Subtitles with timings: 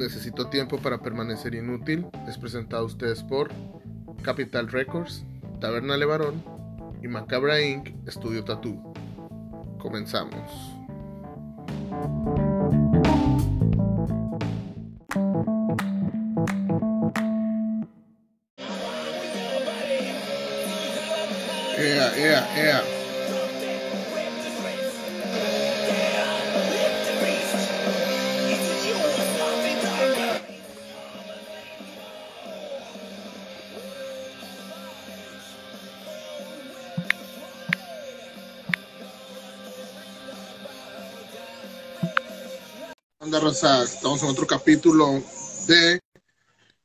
[0.00, 3.50] Necesito tiempo para permanecer inútil es presentado a ustedes por
[4.22, 5.26] Capital Records,
[5.60, 6.42] Taberna Levarón
[7.02, 7.90] y Macabra Inc.
[8.08, 8.94] Estudio Tattoo.
[9.78, 10.50] Comenzamos.
[21.76, 22.99] Yeah, yeah, yeah.
[43.62, 45.22] Estamos en otro capítulo
[45.66, 46.00] de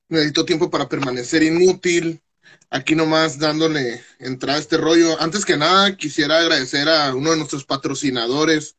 [0.09, 2.21] Necesito tiempo para permanecer inútil.
[2.69, 5.15] Aquí nomás dándole entrada a este rollo.
[5.21, 8.75] Antes que nada, quisiera agradecer a uno de nuestros patrocinadores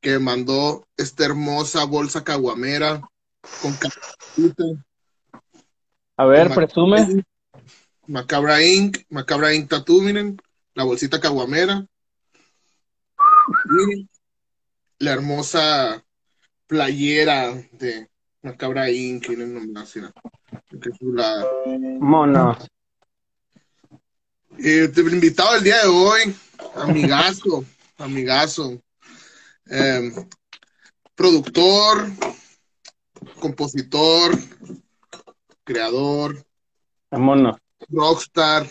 [0.00, 3.00] que mandó esta hermosa bolsa caguamera
[3.60, 3.76] con.
[6.18, 7.24] A ver, presume.
[8.06, 8.98] Macabra Inc.
[9.08, 9.68] Macabra Inc.
[9.68, 10.40] Tattoo, miren.
[10.74, 11.84] La bolsita caguamera.
[13.88, 14.08] Y
[15.00, 16.04] la hermosa
[16.70, 18.08] playera de
[18.42, 19.28] Macabra Inc.
[19.28, 20.12] Miren nomás, mira.
[20.70, 21.44] Qué chulada.
[21.98, 22.68] Monos.
[24.56, 26.36] Eh, el invitado del día de hoy,
[26.76, 27.64] amigazo,
[27.98, 28.80] amigazo,
[29.68, 30.12] eh,
[31.16, 32.06] productor,
[33.40, 34.32] compositor,
[35.64, 36.44] creador,
[37.10, 37.56] Monos.
[37.88, 38.68] rockstar,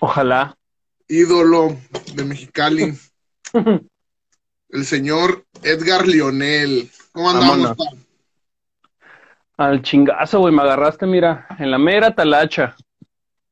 [0.00, 0.54] Ojalá.
[1.08, 1.78] ídolo
[2.14, 2.98] de Mexicali,
[4.70, 6.90] el señor Edgar Lionel.
[7.12, 7.76] ¿Cómo andamos?
[9.56, 10.54] Al chingazo, güey.
[10.54, 12.76] Me agarraste, mira, en la mera talacha.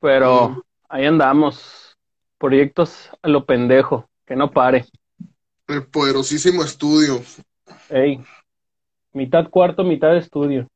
[0.00, 0.62] Pero Mm.
[0.88, 1.96] ahí andamos.
[2.38, 4.08] Proyectos a lo pendejo.
[4.26, 4.86] Que no pare.
[5.68, 7.22] El poderosísimo estudio.
[7.88, 8.22] Ey.
[9.12, 10.68] Mitad cuarto, mitad estudio.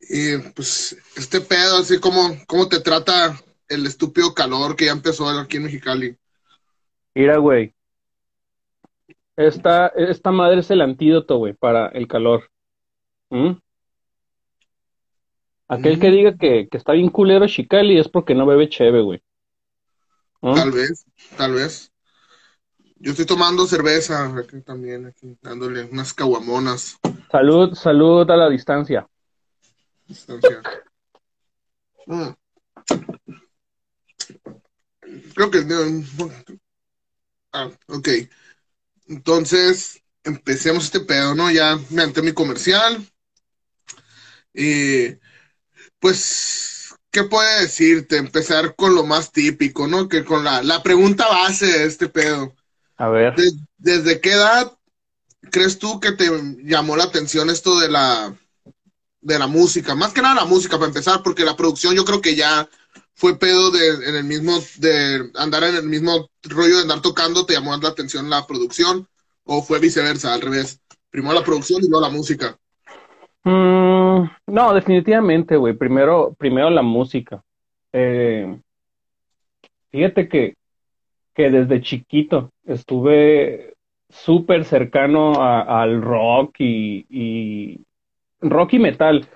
[0.00, 3.34] Y pues este pedo, así como, ¿cómo te trata
[3.68, 6.16] el estúpido calor que ya empezó aquí en Mexicali?
[7.14, 7.74] Mira, güey.
[9.38, 12.50] Esta, esta madre es el antídoto, güey, para el calor.
[13.30, 13.52] ¿Mm?
[15.68, 16.12] Aquel que Mm.
[16.12, 19.22] diga que, que está bien culero Chicali es porque no bebe cheve, güey.
[20.40, 20.54] ¿Mm?
[20.56, 21.06] Tal vez,
[21.36, 21.92] tal vez.
[22.96, 26.98] Yo estoy tomando cerveza aquí también, aquí, dándole unas caguamonas.
[27.30, 29.06] Salud, salud a la distancia.
[30.08, 30.62] distancia.
[32.06, 32.30] Mm.
[35.36, 35.64] Creo que...
[37.52, 38.08] Ah, ok.
[39.08, 41.50] Entonces, empecemos este pedo, ¿no?
[41.50, 43.06] Ya me anté mi comercial.
[44.54, 45.16] Y
[45.98, 48.16] pues, ¿qué puede decirte?
[48.16, 50.08] Empezar con lo más típico, ¿no?
[50.08, 52.54] Que con la, la pregunta base de este pedo.
[52.96, 53.34] A ver.
[53.36, 54.76] ¿Des- ¿Desde qué edad
[55.50, 56.30] crees tú que te
[56.64, 58.34] llamó la atención esto de la
[59.20, 59.94] de la música?
[59.94, 62.68] Más que nada la música para empezar, porque la producción yo creo que ya
[63.18, 64.52] fue pedo de en el mismo
[65.34, 69.08] andar en el mismo rollo de andar tocando, te llamó la atención la producción
[69.44, 70.80] o fue viceversa, al revés.
[71.10, 72.56] Primero la producción y luego la música.
[73.42, 75.74] Mm, no, definitivamente, güey.
[75.74, 77.42] Primero, primero la música.
[77.92, 78.56] Eh,
[79.90, 80.54] fíjate que,
[81.34, 83.74] que desde chiquito estuve
[84.10, 87.80] súper cercano al rock y, y
[88.40, 89.28] rock y metal.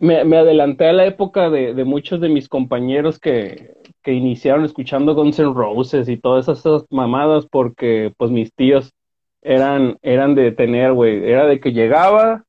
[0.00, 3.74] Me, adelanté a la época de, muchos de mis compañeros que,
[4.06, 8.94] iniciaron escuchando Guns N' Roses y todas esas, mamadas porque pues mis tíos
[9.42, 12.44] eran, eran de tener, güey, era de que llegaba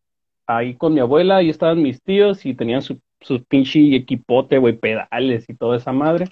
[0.48, 2.98] ahí con mi abuela, ahí estaban mis tíos y tenían su,
[3.50, 6.30] pinche equipote, güey, pedales y toda esa madre.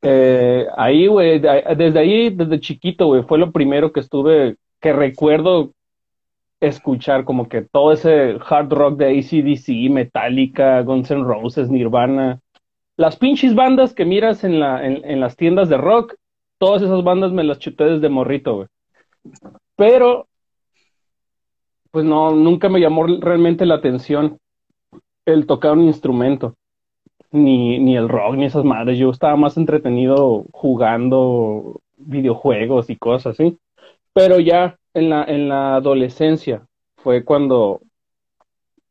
[0.00, 4.94] Eh, ahí, güey, de- desde ahí, desde chiquito, güey, fue lo primero que estuve, que
[4.94, 5.72] recuerdo
[6.60, 12.40] escuchar como que todo ese hard rock de AC/DC, Metallica, Guns N' Roses, Nirvana,
[12.96, 16.14] las pinches bandas que miras en la, en, las tiendas de rock,
[16.58, 18.68] todas esas bandas me las chuté desde morrito, güey.
[19.76, 20.26] Pero,
[21.90, 24.38] pues no, nunca me llamó realmente la atención
[25.26, 26.54] el tocar un instrumento,
[27.32, 28.98] ni, ni el rock, ni esas madres.
[28.98, 33.58] Yo estaba más entretenido jugando videojuegos y cosas así.
[34.14, 36.66] Pero ya en la, en la adolescencia
[36.96, 37.80] fue cuando,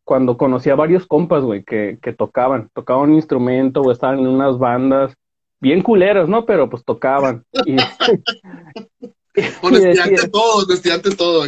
[0.04, 4.28] cuando conocí a varios compas, güey, que, que tocaban, tocaban un instrumento o estaban en
[4.28, 5.14] unas bandas
[5.60, 6.46] bien culeras, ¿no?
[6.46, 7.44] Pero pues tocaban.
[7.66, 7.76] Y,
[9.62, 11.44] Honestidad decía- ante todo, honestidad ante todo.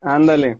[0.00, 0.58] Ándale.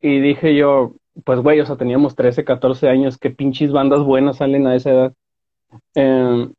[0.00, 0.92] Y dije yo,
[1.24, 4.90] pues güey, o sea, teníamos 13, 14 años, qué pinches bandas buenas salen a esa
[4.90, 5.12] edad.
[5.94, 6.52] Em,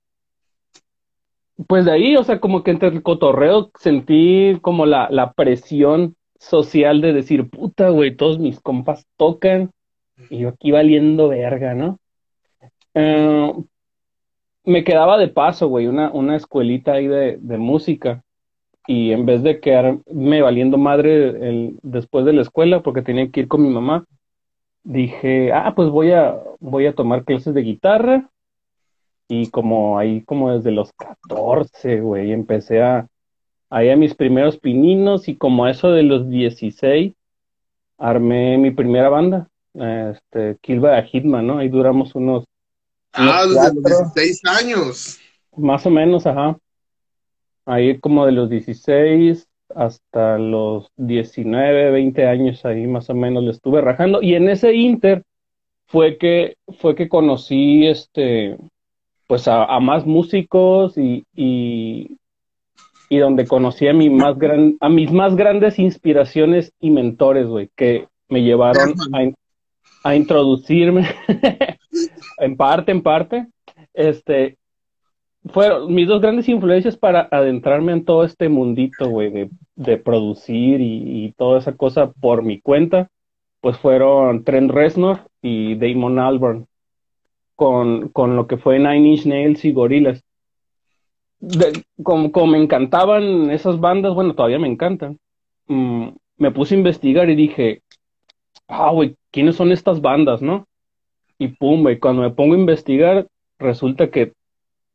[1.67, 6.15] pues de ahí, o sea, como que entre el cotorreo sentí como la, la presión
[6.37, 9.71] social de decir, puta, güey, todos mis compas tocan
[10.29, 11.99] y yo aquí valiendo verga, ¿no?
[12.93, 13.53] Eh,
[14.65, 18.23] me quedaba de paso, güey, una, una escuelita ahí de, de música
[18.87, 23.47] y en vez de quedarme valiendo madre después de la escuela porque tenía que ir
[23.47, 24.05] con mi mamá,
[24.83, 28.29] dije, ah, pues voy a, voy a tomar clases de guitarra
[29.27, 33.07] y como ahí como desde los 14, güey, empecé a,
[33.69, 37.13] ahí a mis primeros pininos y como a eso de los 16
[37.97, 41.57] armé mi primera banda, este, Kilba Hitman, ¿no?
[41.59, 42.45] Ahí duramos unos...
[43.13, 45.19] Ah, desde los 16 años.
[45.55, 46.57] Más o menos, ajá.
[47.65, 53.51] Ahí como de los 16 hasta los 19, 20 años ahí más o menos le
[53.51, 55.23] estuve rajando y en ese inter
[55.87, 58.57] fue que fue que conocí este
[59.27, 62.17] pues a, más músicos y, y,
[63.17, 68.07] donde conocí a, mi más gran, a mis más grandes inspiraciones y mentores, güey, que
[68.27, 71.07] me llevaron a, a introducirme
[72.39, 73.47] en parte, en parte,
[73.93, 74.57] este,
[75.45, 80.81] fueron mis dos grandes influencias para adentrarme en todo este mundito, güey, de, de, producir
[80.81, 83.09] y, y, toda esa cosa por mi cuenta,
[83.61, 86.67] pues fueron Trent Reznor y Damon Albarn,
[87.55, 90.21] con, con lo que fue Nine Inch Nails y Gorillaz.
[92.03, 95.19] como, como, me encantaban esas bandas, bueno, todavía me encantan,
[95.67, 97.81] mm, me puse a investigar y dije,
[98.67, 100.67] ah, güey, ¿quiénes son estas bandas, no?
[101.37, 103.27] Y pum, güey, cuando me pongo a investigar,
[103.59, 104.33] resulta que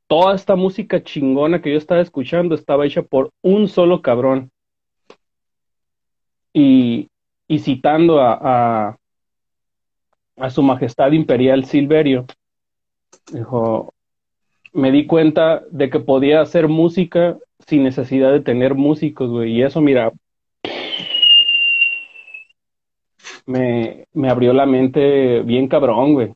[0.06, 4.50] toda esta música chingona que yo estaba escuchando estaba hecha por un solo cabrón.
[6.52, 7.08] Y,
[7.46, 8.96] y citando a, a,
[10.36, 12.26] a, su majestad imperial Silverio,
[13.32, 13.92] dijo,
[14.72, 17.36] me di cuenta de que podía hacer música
[17.66, 19.52] sin necesidad de tener músicos, güey.
[19.52, 20.12] Y eso, mira,
[23.46, 26.34] me, me abrió la mente bien cabrón, güey.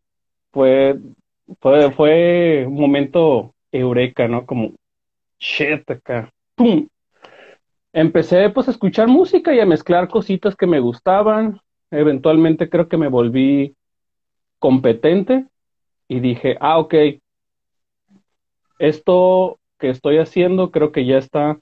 [0.53, 0.99] Fue,
[1.61, 4.47] fue, fue un momento eureka, ¿no?
[4.47, 4.73] Como,
[5.39, 6.89] shit, acá, ¡pum!
[7.93, 11.61] Empecé pues a escuchar música y a mezclar cositas que me gustaban.
[11.91, 13.77] Eventualmente creo que me volví
[14.59, 15.47] competente
[16.09, 16.95] y dije, ah, ok,
[18.79, 21.59] esto que estoy haciendo creo que ya está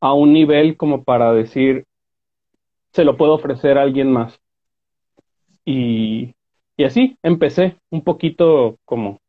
[0.00, 1.84] a un nivel como para decir,
[2.92, 4.40] se lo puedo ofrecer a alguien más.
[5.64, 6.34] Y,
[6.76, 9.20] y así empecé un poquito como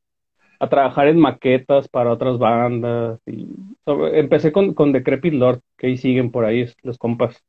[0.59, 3.19] a trabajar en maquetas para otras bandas.
[3.25, 3.47] Y
[3.85, 7.43] empecé con, con Decrepit Lord, que ahí siguen por ahí los compas.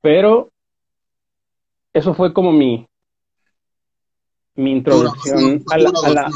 [0.00, 0.50] Pero
[1.92, 2.86] eso fue como mi,
[4.60, 6.30] mi introducción a la,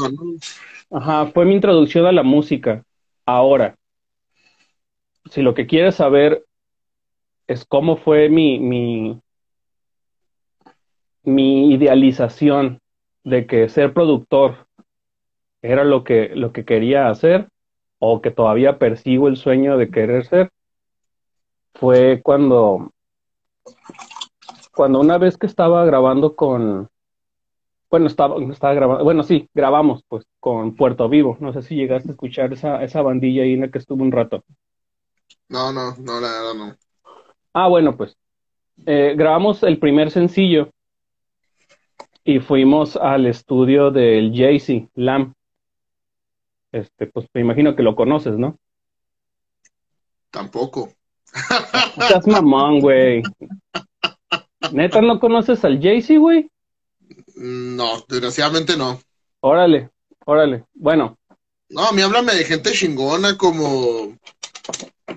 [0.91, 2.83] Ajá, fue mi introducción a la música.
[3.25, 3.75] Ahora,
[5.29, 6.45] si lo que quieres saber
[7.47, 9.19] es cómo fue mi, mi,
[11.23, 12.79] mi idealización
[13.23, 14.67] de que ser productor
[15.61, 17.49] era lo que, lo que quería hacer
[17.99, 20.51] o que todavía persigo el sueño de querer ser,
[21.73, 22.91] fue cuando,
[24.75, 26.89] cuando una vez que estaba grabando con,
[27.89, 32.09] bueno, estaba, estaba grabando, bueno, sí, grabamos pues con Puerto Vivo, no sé si llegaste
[32.09, 34.43] a escuchar esa, esa bandilla ahí en la que estuve un rato.
[35.49, 36.75] No, no, no, la verdad no.
[37.53, 38.17] Ah, bueno, pues
[38.85, 40.69] eh, grabamos el primer sencillo
[42.23, 45.33] y fuimos al estudio del Jay-Z, Lam,
[46.71, 48.57] este, pues me imagino que lo conoces, ¿no?
[50.29, 50.89] Tampoco.
[51.97, 53.23] Estás mamón, güey.
[54.73, 56.49] ¿Neta no conoces al Jay-Z, güey?
[57.35, 58.99] No, desgraciadamente no.
[59.41, 59.89] Órale,
[60.25, 60.63] órale.
[60.73, 61.17] Bueno.
[61.69, 64.17] No, a mí háblame de gente chingona como.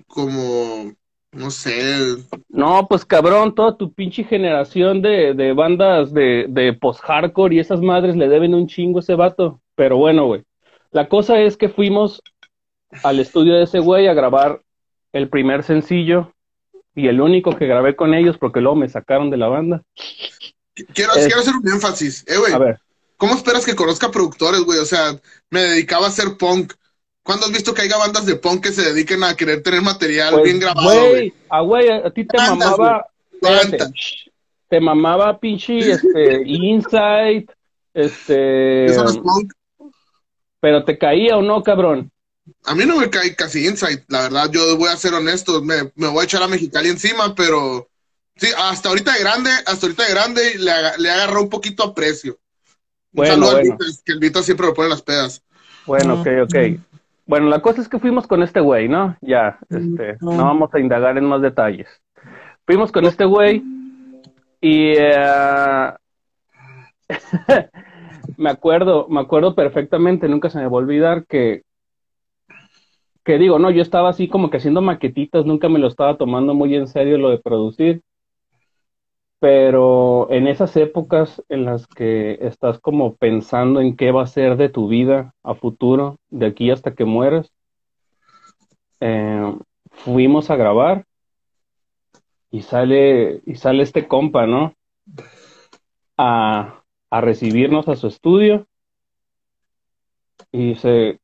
[0.07, 0.93] como.
[1.31, 2.17] No sé.
[2.49, 7.81] No, pues cabrón, toda tu pinche generación de, de bandas de, de post-hardcore y esas
[7.81, 9.61] madres le deben un chingo a ese vato.
[9.75, 10.43] Pero bueno, güey.
[10.91, 12.23] La cosa es que fuimos
[13.05, 14.63] al estudio de ese güey a grabar
[15.13, 16.33] el primer sencillo
[16.95, 19.83] y el único que grabé con ellos porque luego me sacaron de la banda.
[20.95, 22.53] Quiero, quiero hacer un énfasis, eh, güey.
[22.53, 22.81] A ver.
[23.19, 24.79] ¿Cómo esperas que conozca productores, güey?
[24.79, 25.19] O sea,
[25.51, 26.73] me dedicaba a hacer punk.
[27.25, 30.35] ¿Cuándo has visto que haya bandas de punk que se dediquen a querer tener material
[30.35, 31.35] pues, bien grabado, güey?
[31.51, 33.07] A güey, a ti te mamaba.
[34.69, 37.51] te mamaba pinche este, Insight,
[37.93, 38.87] este.
[38.87, 39.53] ¿Eso no es punk?
[40.61, 42.11] Pero te caía o no, cabrón.
[42.65, 45.93] A mí no me cae casi Insight, la verdad, yo voy a ser honesto, me,
[45.97, 47.89] me voy a echar a Mexicali encima, pero
[48.39, 51.95] sí, hasta ahorita de grande, hasta ahorita de grande le, le agarró un poquito a
[51.95, 52.39] precio.
[53.13, 53.77] Bueno, bueno.
[54.05, 55.43] que el Vito siempre lo pone las pedas.
[55.87, 56.55] Bueno, ok, ok.
[57.27, 59.17] Bueno, la cosa es que fuimos con este güey, ¿no?
[59.21, 61.89] Ya, este, no vamos a indagar en más detalles.
[62.67, 63.63] fuimos con este güey
[64.61, 65.93] y eh,
[68.37, 71.65] me acuerdo, me acuerdo perfectamente, nunca se me va a olvidar que,
[73.25, 76.55] que digo, no, yo estaba así como que haciendo maquetitas, nunca me lo estaba tomando
[76.55, 78.03] muy en serio lo de producir,
[79.41, 84.57] pero en esas épocas en las que estás como pensando en qué va a ser
[84.57, 87.53] de tu vida a futuro, de aquí hasta que mueras,
[89.01, 89.57] eh,
[89.91, 91.05] fuimos a grabar
[92.51, 94.75] y sale, y sale este compa, ¿no?
[96.17, 98.67] A, a recibirnos a su estudio.
[100.51, 101.21] Y dice,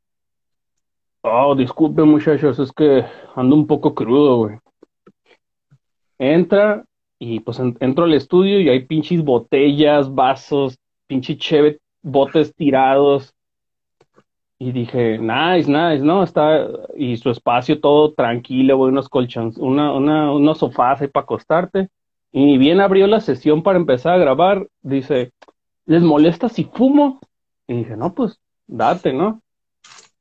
[1.23, 3.05] oh, disculpen muchachos, es que
[3.35, 4.59] ando un poco crudo, güey.
[6.19, 6.85] Entra
[7.19, 13.35] y pues entro al estudio y hay pinches botellas, vasos, pinche cheve, botes tirados.
[14.59, 16.23] Y dije, nice, nice, ¿no?
[16.23, 21.89] Está, y su espacio todo tranquilo, unos colchones, una, una, unos sofás ahí para acostarte.
[22.33, 25.33] Y bien abrió la sesión para empezar a grabar, dice,
[25.87, 27.21] ¿les molesta si fumo?
[27.67, 29.41] Y dije, no, pues, date, ¿no?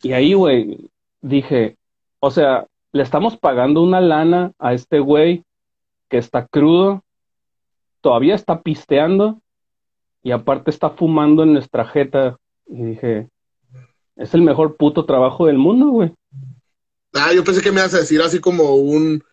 [0.01, 0.89] Y ahí, güey,
[1.21, 1.77] dije,
[2.19, 5.43] o sea, le estamos pagando una lana a este güey
[6.13, 7.03] que está crudo,
[8.01, 9.41] todavía está pisteando
[10.22, 12.38] y aparte está fumando en nuestra jeta.
[12.67, 13.29] Y dije,
[14.15, 16.13] es el mejor puto trabajo del mundo, güey.
[17.15, 19.24] Ah, yo pensé que me ibas a decir así como un,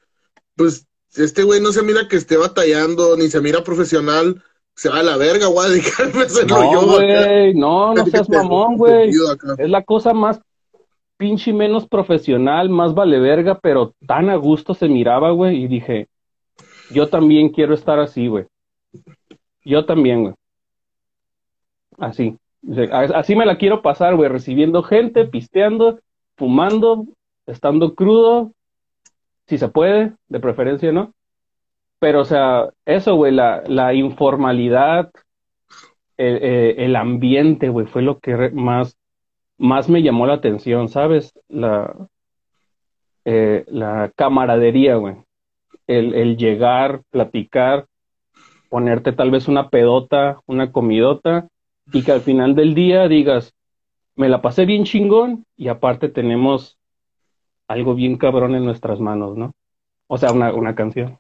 [0.57, 4.43] pues, este güey no se mira que esté batallando, ni se mira profesional,
[4.75, 5.83] se va a la verga, güey,
[6.49, 9.11] no, güey, no, no seas mamón, güey.
[9.59, 10.41] Es la cosa más
[11.19, 16.09] pinche menos profesional, más vale verga, pero tan a gusto se miraba, güey, y dije,
[16.93, 18.47] yo también quiero estar así, güey.
[19.65, 20.35] Yo también, güey.
[21.99, 22.37] Así.
[23.15, 26.01] Así me la quiero pasar, güey, recibiendo gente, pisteando,
[26.37, 27.07] fumando,
[27.47, 28.53] estando crudo,
[29.47, 31.13] si se puede, de preferencia, ¿no?
[31.99, 35.11] Pero, o sea, eso, güey, la, la informalidad,
[36.17, 38.97] el, eh, ambiente, güey, fue lo que más,
[39.59, 41.33] más me llamó la atención, ¿sabes?
[41.49, 41.95] La,
[43.25, 45.17] eh, la camaradería, güey.
[45.99, 47.87] El, llegar, platicar,
[48.69, 51.49] ponerte tal vez una pedota, una comidota,
[51.93, 53.55] y que al final del día digas,
[54.15, 56.79] me la pasé bien chingón, y aparte tenemos
[57.67, 59.53] algo bien cabrón en nuestras manos, ¿no?
[60.07, 61.19] O sea, una, una canción.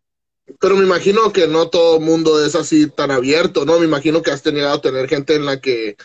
[0.61, 3.79] Pero me imagino que no todo mundo es así tan abierto, ¿no?
[3.79, 5.97] Me imagino que has tenido a tener gente en la que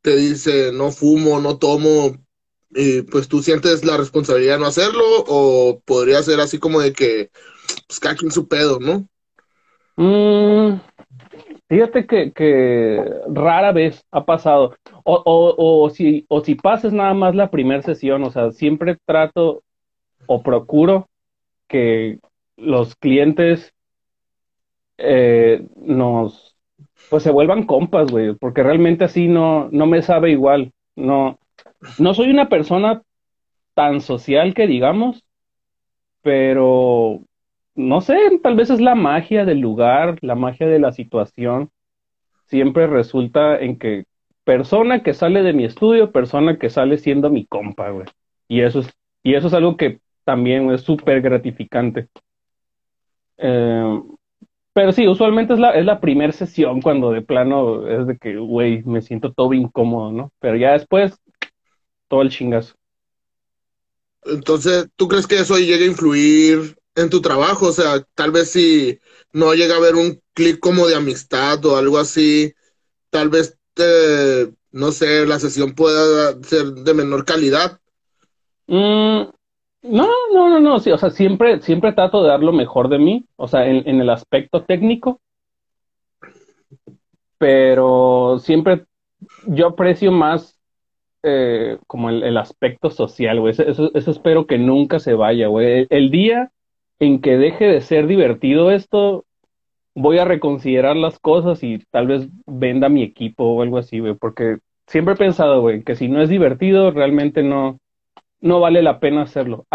[0.00, 2.16] te dice, no fumo, no tomo,
[2.70, 6.92] y pues tú sientes la responsabilidad de no hacerlo, o podría ser así como de
[6.92, 7.30] que,
[7.86, 9.06] pues en su pedo, ¿no?
[9.96, 10.80] Mm,
[11.68, 14.76] fíjate que, que, rara vez ha pasado.
[15.04, 19.62] O, o, si, o si pasas nada más la primera sesión, o sea, siempre trato
[20.26, 21.08] o procuro
[21.68, 22.18] que
[22.56, 23.72] los clientes
[24.98, 26.56] eh, nos,
[27.10, 30.72] pues se vuelvan compas, güey, porque realmente así no, no me sabe igual.
[30.94, 31.38] No,
[31.98, 33.02] no soy una persona
[33.74, 35.24] tan social que digamos,
[36.22, 37.20] pero
[37.76, 41.70] no sé, tal vez es la magia del lugar, la magia de la situación.
[42.46, 44.06] Siempre resulta en que
[44.44, 48.06] persona que sale de mi estudio, persona que sale siendo mi compa, güey.
[48.48, 48.92] Y eso es,
[49.22, 52.08] y eso es algo que también es súper gratificante.
[53.38, 54.00] Eh,
[54.72, 58.36] pero sí, usualmente es la, es la primera sesión cuando de plano es de que,
[58.36, 60.32] güey, me siento todo incómodo, ¿no?
[60.38, 61.18] Pero ya después,
[62.08, 62.74] todo el chingazo.
[64.24, 67.68] Entonces, ¿tú crees que eso llega a influir en tu trabajo?
[67.68, 68.98] O sea, tal vez si
[69.32, 72.52] no llega a haber un clic como de amistad o algo así,
[73.10, 73.58] tal vez,
[74.72, 77.80] no sé, la sesión pueda ser de menor calidad.
[78.66, 79.22] Mm,
[79.82, 82.98] no, no, no, no, sí, o sea, siempre, siempre trato de dar lo mejor de
[82.98, 85.20] mí, o sea, en, el aspecto técnico,
[87.38, 88.86] pero siempre
[89.46, 90.58] yo aprecio más
[91.22, 95.86] eh, como el, aspecto social, güey, eso, espero que nunca se vaya, güey.
[95.90, 96.50] El, día
[96.98, 99.24] en que deje de ser divertido esto,
[99.94, 104.14] voy a reconsiderar las cosas y tal vez venda mi equipo o algo así, güey,
[104.14, 107.78] porque siempre he pensado, güey, que si no es divertido, realmente no,
[108.40, 109.66] no vale la pena hacerlo.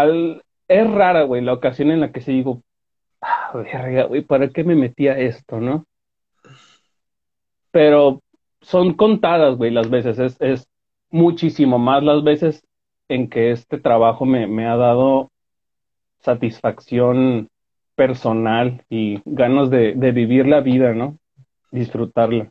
[0.68, 2.62] Es rara, güey, la ocasión en la que se digo,
[3.20, 3.50] ah,
[4.08, 5.86] güey, ¿para qué me metía esto, no?
[7.72, 8.22] Pero
[8.60, 10.18] son contadas, güey, las veces.
[10.20, 10.68] Es, es
[11.10, 12.64] muchísimo más las veces
[13.08, 15.31] en que este trabajo me, me ha dado
[16.22, 17.48] satisfacción
[17.94, 21.18] personal y ganas de, vivir la vida, ¿no?
[21.70, 22.48] Disfrutarla.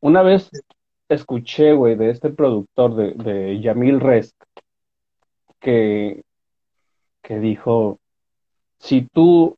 [0.00, 0.50] Una vez
[1.08, 4.34] escuché, güey, de este productor, de, Yamil Rest,
[5.60, 6.22] que,
[7.22, 7.98] que dijo,
[8.78, 9.56] si tú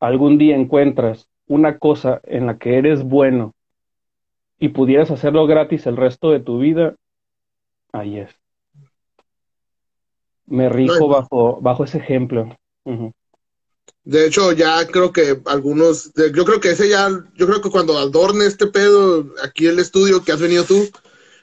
[0.00, 3.52] algún día encuentras una cosa en la que eres bueno
[4.58, 6.94] y pudieras hacerlo gratis el resto de tu vida,
[7.92, 8.41] ahí es.
[10.46, 12.56] Me rijo bajo, bajo ese ejemplo.
[14.04, 17.96] De hecho, ya creo que algunos, yo creo que ese ya, yo creo que cuando
[17.98, 20.88] adorne este pedo, aquí el estudio que has venido tú,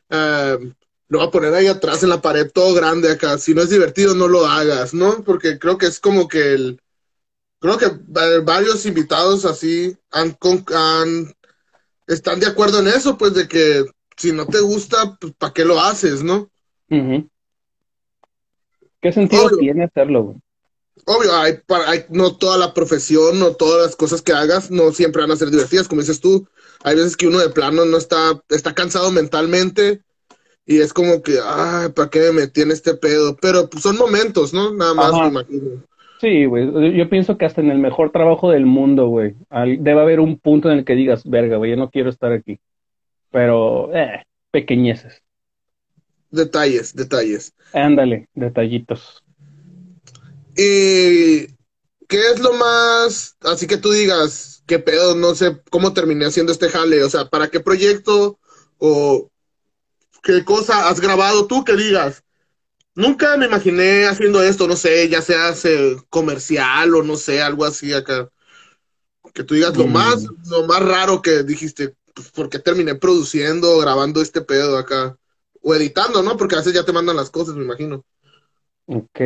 [0.09, 0.57] eh,
[1.07, 3.37] lo va a poner ahí atrás en la pared todo grande acá.
[3.37, 5.23] Si no es divertido, no lo hagas, ¿no?
[5.23, 6.81] Porque creo que es como que el,
[7.59, 7.91] creo que
[8.43, 10.37] varios invitados así han,
[10.75, 11.33] han
[12.07, 13.85] están de acuerdo en eso, pues de que
[14.17, 16.49] si no te gusta, pues ¿para qué lo haces, no?
[19.01, 20.37] ¿Qué sentido tiene hacerlo, güey?
[21.05, 21.53] Obvio, hay,
[21.87, 25.35] hay, no toda la profesión, no todas las cosas que hagas, no siempre van a
[25.35, 26.47] ser divertidas, como dices tú.
[26.83, 30.01] Hay veces que uno de plano no está, está cansado mentalmente
[30.65, 33.35] y es como que, ay, ¿para qué me metí en este pedo?
[33.41, 34.71] Pero pues, son momentos, ¿no?
[34.73, 35.83] Nada más me imagino.
[36.19, 36.95] Sí, güey.
[36.95, 40.69] Yo pienso que hasta en el mejor trabajo del mundo, güey, debe haber un punto
[40.69, 42.59] en el que digas, verga, güey, yo no quiero estar aquí.
[43.31, 45.23] Pero, eh, pequeñeces.
[46.31, 47.53] Detalles, detalles.
[47.74, 49.24] Ándale, detallitos.
[50.55, 51.48] ¿Y
[52.07, 56.51] qué es lo más, así que tú digas, qué pedo, no sé cómo terminé haciendo
[56.51, 57.03] este jale?
[57.03, 58.39] O sea, ¿para qué proyecto
[58.77, 59.29] o
[60.21, 62.24] qué cosa has grabado tú que digas?
[62.95, 65.53] Nunca me imaginé haciendo esto, no sé, ya sea
[66.09, 68.29] comercial o no sé, algo así acá.
[69.33, 69.91] Que tú digas lo mm.
[69.91, 75.15] más, lo más raro que dijiste, pues, porque terminé produciendo, grabando este pedo acá.
[75.61, 76.37] O editando, ¿no?
[76.37, 78.03] Porque a veces ya te mandan las cosas, me imagino.
[78.87, 79.19] Ok.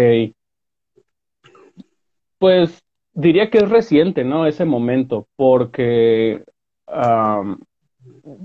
[2.37, 4.45] Pues diría que es reciente, ¿no?
[4.45, 6.43] Ese momento, porque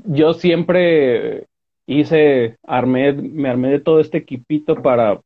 [0.04, 1.46] yo siempre
[1.86, 5.20] hice, armé, me armé de todo este equipito para,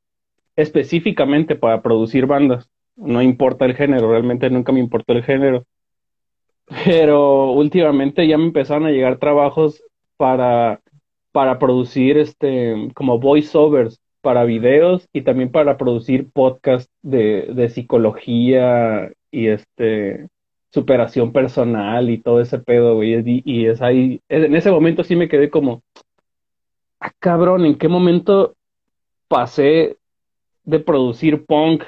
[0.56, 2.68] específicamente para producir bandas.
[2.96, 5.64] No importa el género, realmente nunca me importó el género.
[6.84, 9.82] Pero últimamente ya me empezaron a llegar trabajos
[10.16, 10.80] para,
[11.32, 19.10] para producir este, como voiceovers para videos y también para producir podcast de, de psicología
[19.30, 20.28] y este
[20.70, 23.14] superación personal y todo ese pedo, güey.
[23.28, 25.82] Y, y es ahí, en ese momento sí me quedé como,
[27.00, 28.54] ah, cabrón, ¿en qué momento
[29.28, 29.98] pasé
[30.64, 31.84] de producir punk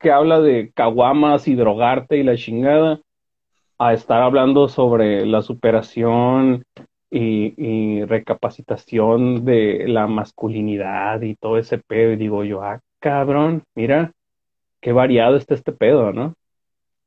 [0.00, 3.00] que habla de caguamas y drogarte y la chingada
[3.78, 6.64] a estar hablando sobre la superación
[7.10, 12.12] y, recapacitación de la masculinidad y todo ese pedo?
[12.12, 14.12] Y digo yo, ah, cabrón, mira,
[14.80, 16.34] qué variado está este pedo, ¿no?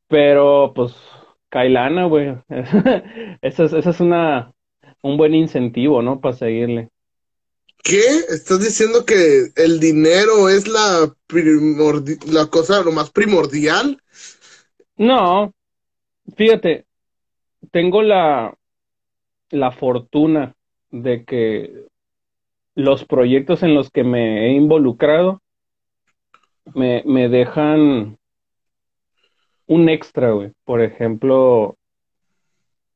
[0.07, 0.95] Pero pues,
[1.49, 2.36] Kailana, güey,
[3.41, 4.53] esa es, esa es una,
[5.01, 6.19] un buen incentivo, ¿no?
[6.19, 6.89] Para seguirle.
[7.83, 8.01] ¿Qué?
[8.29, 11.13] ¿Estás diciendo que el dinero es la,
[12.31, 14.01] la cosa lo más primordial?
[14.97, 15.53] No,
[16.36, 16.86] fíjate,
[17.71, 18.53] tengo la,
[19.49, 20.55] la fortuna
[20.91, 21.86] de que
[22.75, 25.41] los proyectos en los que me he involucrado
[26.73, 28.17] me, me dejan
[29.65, 30.51] un extra, güey.
[30.63, 31.75] Por ejemplo,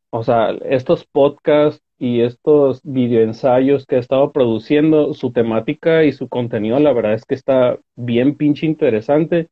[0.10, 6.28] o sea, estos podcasts y estos videoensayos que he estado produciendo, su temática y su
[6.30, 9.50] contenido, la verdad es que está bien pinche interesante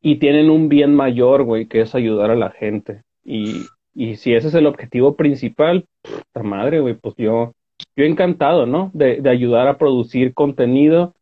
[0.00, 3.02] y tienen un bien mayor, güey, que es ayudar a la gente.
[3.24, 7.52] Y, y si ese es el objetivo principal, puta madre, güey, pues yo,
[7.96, 8.90] yo encantado, ¿no?
[8.92, 11.14] De, ayudar a producir contenido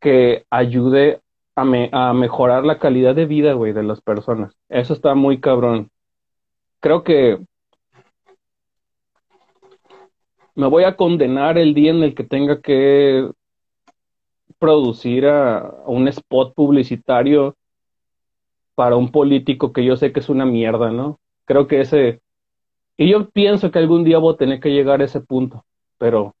[0.00, 1.20] que ayude
[1.54, 4.52] a, me, a mejorar la calidad de vida, güey, de las personas.
[4.68, 5.90] Eso está muy cabrón.
[6.80, 7.38] Creo que
[10.54, 13.30] me voy a condenar el día en el que tenga que
[14.58, 17.54] producir a, un spot publicitario
[18.74, 21.18] para un político que yo sé que es una mierda, ¿no?
[21.46, 22.20] Creo que ese...
[22.98, 25.64] Y yo pienso que algún día voy a tener que llegar a ese punto,
[25.98, 26.34] pero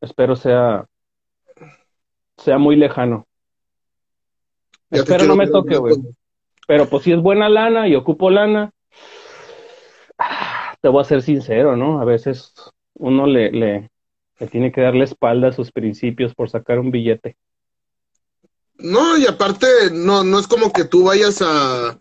[0.00, 0.86] espero sea
[2.36, 3.26] sea muy lejano.
[4.90, 5.96] espero no me toque, güey.
[6.66, 8.70] Pero pues si es buena lana y ocupo lana,
[10.80, 12.00] te voy a ser sincero, ¿no?
[12.00, 12.54] A veces
[12.94, 13.90] uno le, le,
[14.50, 17.36] tiene que darle espalda a sus principios por sacar un billete.
[18.76, 21.98] No, y aparte, no, no es como que tú vayas a,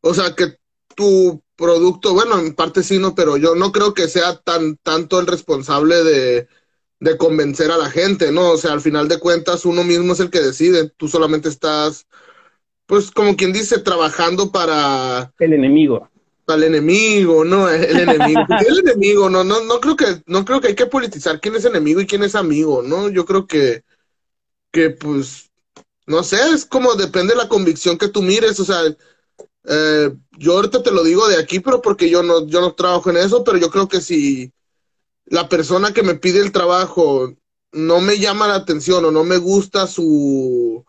[0.00, 0.56] o sea, que
[0.96, 5.20] tu producto, bueno, en parte sí, no, pero yo no creo que sea tan tanto
[5.20, 6.48] el responsable de,
[6.98, 8.50] de convencer a la gente, ¿no?
[8.50, 12.06] O sea, al final de cuentas uno mismo es el que decide, tú solamente estás,
[12.86, 15.32] pues como quien dice, trabajando para...
[15.38, 16.10] El enemigo
[16.46, 17.68] al enemigo, ¿no?
[17.68, 18.40] El enemigo.
[18.68, 21.64] el enemigo, no, no, no creo que, no creo que hay que politizar quién es
[21.64, 23.08] enemigo y quién es amigo, ¿no?
[23.08, 23.82] Yo creo que,
[24.72, 25.50] que pues,
[26.06, 28.80] no sé, es como depende de la convicción que tú mires, o sea,
[29.68, 33.10] Eh, yo ahorita te lo digo de aquí, pero porque yo no, yo no trabajo
[33.10, 34.52] en eso, pero yo creo que si
[35.26, 37.34] la persona que me pide el trabajo
[37.72, 40.84] no me llama la atención o no me gusta su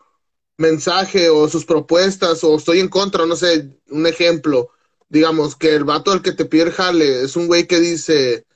[0.56, 4.70] mensaje o sus propuestas o estoy en contra, no sé, un ejemplo,
[5.08, 8.46] digamos que el vato al que te pide el jale es un güey que dice,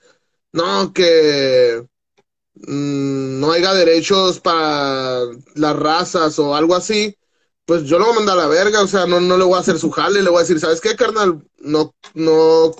[0.52, 1.84] no, que
[2.54, 5.22] mm, no haya derechos para
[5.54, 7.16] las razas o algo así,
[7.64, 9.54] pues yo lo voy a mandar a la verga, o sea, no, no le voy
[9.54, 11.42] a hacer su jale, le voy a decir, ¿sabes qué, carnal?
[11.60, 12.72] No, no,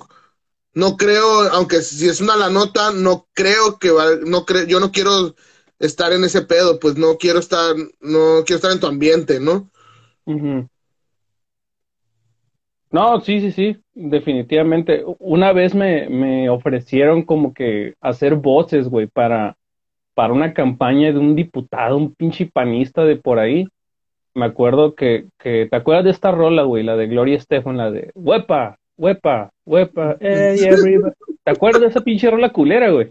[0.74, 4.80] no creo, aunque si es una la nota, no creo que va, no creo, yo
[4.80, 5.34] no quiero
[5.78, 9.70] estar en ese pedo, pues no quiero estar, no quiero estar en tu ambiente, ¿no?
[12.90, 15.02] No, sí, sí, sí, definitivamente.
[15.18, 19.56] Una vez me, me ofrecieron como que hacer voces, güey, para,
[20.14, 23.66] para una campaña de un diputado, un pinche panista de por ahí
[24.34, 26.82] me acuerdo que, que, ¿te acuerdas de esta rola, güey?
[26.82, 30.16] La de Gloria Estefan, la de huepa, huepa, huepa,
[31.44, 33.10] ¿Te acuerdas de esa pinche rola culera, güey?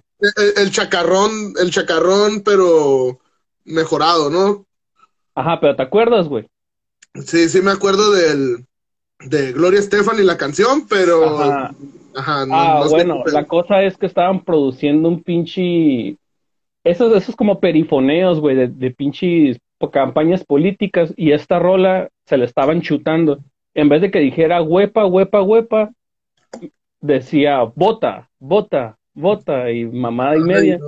[0.58, 1.32] El, chacarrón,
[1.62, 3.20] el chacarrón, pero
[3.66, 4.66] mejorado, ¿no?
[5.36, 6.48] Ajá, pero ¿te acuerdas, güey?
[7.26, 8.66] Sí, sí me acuerdo del,
[9.20, 11.42] de Gloria Estefan y la canción, pero...
[12.16, 12.46] Ajá.
[12.46, 16.18] no, ah, bueno, la cosa es que estaban produciendo un pinche...
[16.84, 22.46] Esos, esos como perifoneos, güey, de, de pinches campañas políticas y esta rola se le
[22.46, 23.40] estaban chutando.
[23.74, 25.92] En vez de que dijera huepa, huepa, huepa,
[27.00, 30.80] decía vota, vota, vota y mamada y media.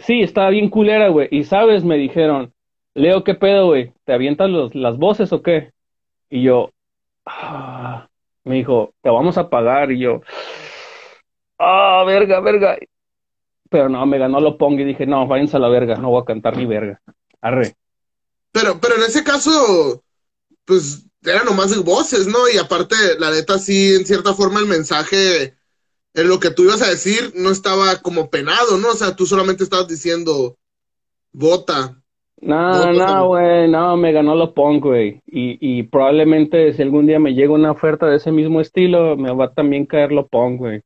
[0.00, 1.28] Sí, estaba bien culera, güey.
[1.30, 2.52] Y sabes, me dijeron,
[2.94, 3.92] Leo, ¿qué pedo, güey?
[4.04, 5.70] ¿Te avientas los, las voces o qué?
[6.30, 6.70] Y yo,
[7.26, 8.08] ah",
[8.44, 9.92] me dijo, te vamos a pagar.
[9.92, 10.22] Y yo,
[11.58, 12.76] ah, verga, verga.
[13.70, 16.22] Pero no, me ganó lo pongo y dije, no, váyanse a la verga, no voy
[16.22, 17.00] a cantar ni verga.
[17.40, 17.74] Arre.
[18.60, 20.02] Pero, pero en ese caso,
[20.64, 22.48] pues eran nomás voces, ¿no?
[22.52, 25.54] Y aparte, la neta, sí, en cierta forma el mensaje,
[26.14, 28.88] en lo que tú ibas a decir, no estaba como penado, ¿no?
[28.88, 30.56] O sea, tú solamente estabas diciendo,
[31.32, 32.02] vota.
[32.40, 35.22] No, no, güey, no, me ganó lo punk, güey.
[35.26, 39.32] Y, y probablemente si algún día me llega una oferta de ese mismo estilo, me
[39.32, 40.82] va a también caer lo punk, güey.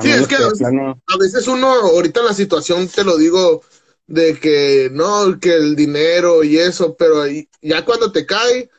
[0.00, 3.62] Sí, es que, a veces uno, ahorita en la situación, te lo digo,
[4.08, 7.24] de que no, que el dinero y eso, pero
[7.60, 8.70] ya cuando te cae,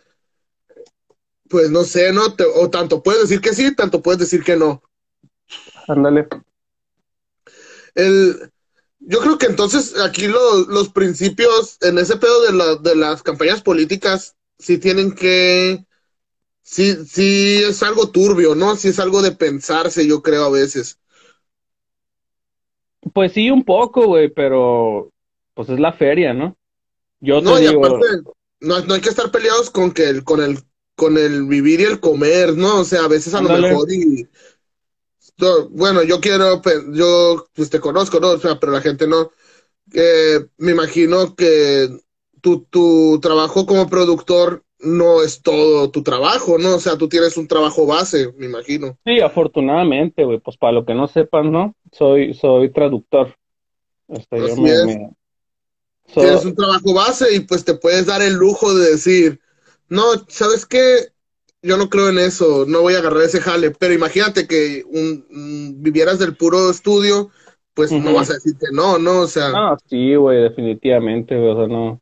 [1.47, 2.23] pues no sé, ¿no?
[2.55, 4.83] o tanto puedes decir que sí, tanto puedes decir que no.
[5.87, 6.27] Ándale.
[7.93, 8.51] El,
[8.99, 13.61] yo creo que entonces aquí los principios en ese pedo de, la, de las campañas
[13.61, 15.85] políticas sí tienen que,
[16.63, 18.75] sí, sí es algo turbio, ¿no?
[18.75, 20.99] Sí es algo de pensarse, yo creo a veces.
[23.13, 25.11] Pues sí, un poco, güey, pero
[25.59, 26.55] pues es la feria, ¿no?
[27.19, 28.05] Yo no, y aparte,
[28.61, 30.59] no, hay que estar peleados con que el, con el,
[30.95, 32.79] con el vivir y el comer, ¿no?
[32.79, 34.25] O sea, a veces a lo mejor y,
[35.71, 36.61] bueno, yo quiero,
[36.93, 38.29] yo pues te conozco, ¿no?
[38.29, 39.31] O sea, pero la gente no.
[39.93, 41.89] Eh, me imagino que
[42.39, 46.75] tu, tu trabajo como productor no es todo tu trabajo, ¿no?
[46.75, 48.97] O sea, tú tienes un trabajo base, me imagino.
[49.03, 51.75] Sí, afortunadamente, güey, pues para lo que no sepan, ¿no?
[51.91, 53.35] Soy, soy traductor.
[54.07, 55.18] Este, yo me,
[56.13, 59.39] Tienes un trabajo base y pues te puedes dar el lujo de decir,
[59.89, 61.09] no, ¿sabes qué?
[61.61, 65.75] Yo no creo en eso, no voy a agarrar ese jale, pero imagínate que un,
[65.81, 67.29] vivieras del puro estudio,
[67.73, 69.21] pues no vas a decir que no, ¿no?
[69.21, 69.51] O sea...
[69.53, 72.01] Ah, sí, güey, definitivamente, güey, o sea, no.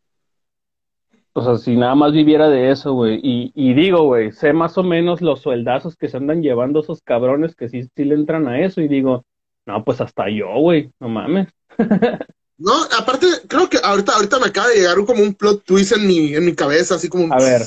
[1.33, 3.19] O sea, si nada más viviera de eso, güey.
[3.21, 7.01] Y, y digo, güey, sé más o menos los sueldazos que se andan llevando esos
[7.01, 9.25] cabrones que sí, sí le entran a eso y digo,
[9.65, 11.49] no, pues hasta yo, güey, no mames.
[12.57, 16.07] No, aparte, creo que ahorita, ahorita me acaba de llegar como un plot twist en
[16.07, 17.31] mi, en mi cabeza, así como...
[17.33, 17.61] A ver,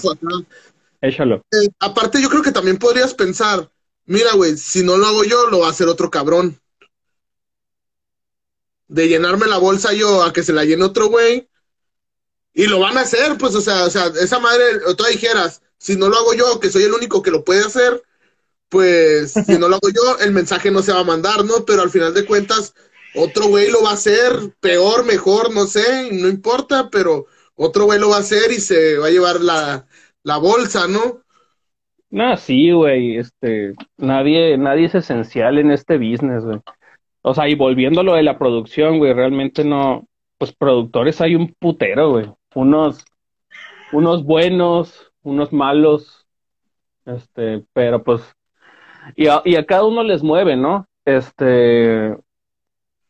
[1.01, 1.45] échalo.
[1.53, 3.71] Eh, aparte, yo creo que también podrías pensar,
[4.07, 6.61] mira, güey, si no lo hago yo, lo va a hacer otro cabrón.
[8.89, 11.49] De llenarme la bolsa yo a que se la llene otro güey.
[12.53, 15.63] Y lo van a hacer, pues, o sea, o sea, esa madre, o tú dijeras,
[15.79, 18.03] si no lo hago yo, que soy el único que lo puede hacer,
[18.69, 21.65] pues, si no lo hago yo, el mensaje no se va a mandar, ¿no?
[21.65, 22.75] Pero al final de cuentas,
[23.15, 27.99] otro güey lo va a hacer, peor, mejor, no sé, no importa, pero otro güey
[27.99, 29.87] lo va a hacer y se va a llevar la,
[30.23, 31.23] la bolsa, ¿no?
[32.11, 36.59] No, sí, güey, este, nadie, nadie es esencial en este business, güey.
[37.23, 40.07] O sea, y volviendo a lo de la producción, güey, realmente no,
[40.39, 42.27] pues productores hay un putero, güey.
[42.55, 43.05] Unos,
[43.93, 46.27] unos buenos, unos malos,
[47.05, 48.23] este, pero pues,
[49.17, 50.87] y a, y a cada uno les mueve, ¿no?
[51.05, 52.17] Este,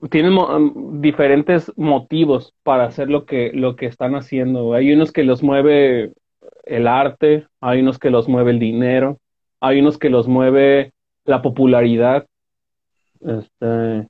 [0.09, 4.73] tienen diferentes motivos para hacer lo que, lo que están haciendo.
[4.73, 6.13] Hay unos que los mueve
[6.65, 9.19] el arte, hay unos que los mueve el dinero,
[9.61, 10.93] hay unos que los mueve
[11.25, 12.27] la popularidad.
[13.21, 14.09] Este,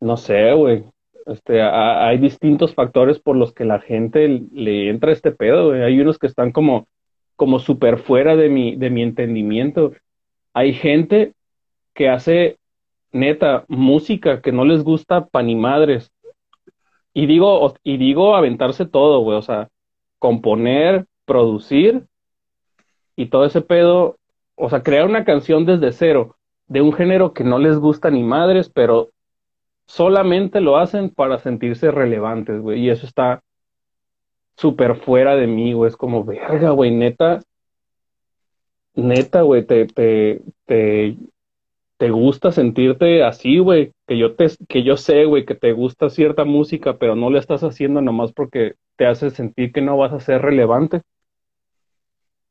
[0.00, 0.84] no sé, güey.
[1.26, 5.72] Este, hay distintos factores por los que la gente le entra este pedo.
[5.72, 6.86] Hay unos que están como,
[7.36, 9.92] como súper fuera de mi, de mi entendimiento.
[10.52, 11.32] Hay gente
[11.94, 12.58] que hace,
[13.14, 16.10] neta, música que no les gusta pa' ni madres.
[17.14, 19.38] Y digo, y digo aventarse todo, güey.
[19.38, 19.68] O sea,
[20.18, 22.06] componer, producir
[23.16, 24.18] y todo ese pedo.
[24.56, 28.22] O sea, crear una canción desde cero de un género que no les gusta ni
[28.22, 29.10] madres, pero
[29.86, 32.80] solamente lo hacen para sentirse relevantes, güey.
[32.80, 33.42] Y eso está
[34.56, 35.88] súper fuera de mí, güey.
[35.88, 37.40] Es como, verga, güey, neta.
[38.96, 41.16] Neta, güey, te, te, te,
[42.04, 43.94] te gusta sentirte así, güey.
[44.06, 47.38] Que yo te, que yo sé, güey, que te gusta cierta música, pero no la
[47.38, 51.00] estás haciendo nomás porque te hace sentir que no vas a ser relevante.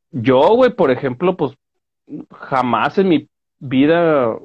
[0.10, 1.54] Yo, güey, por ejemplo, pues
[2.32, 4.40] jamás en mi vida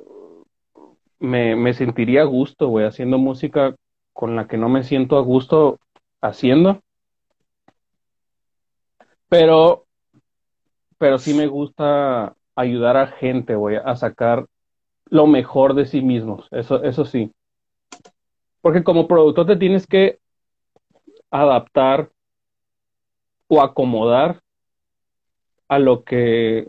[1.18, 3.74] me, me sentiría a gusto, güey, haciendo música
[4.12, 5.78] con la que no me siento a gusto
[6.20, 6.82] haciendo.
[9.30, 9.86] Pero,
[10.98, 14.44] pero sí me gusta ayudar a gente, güey, a sacar
[15.10, 16.46] lo mejor de sí mismos.
[16.50, 17.32] Eso, eso sí.
[18.60, 20.18] Porque como productor te tienes que
[21.30, 22.10] adaptar
[23.48, 24.40] o acomodar
[25.68, 26.68] a lo que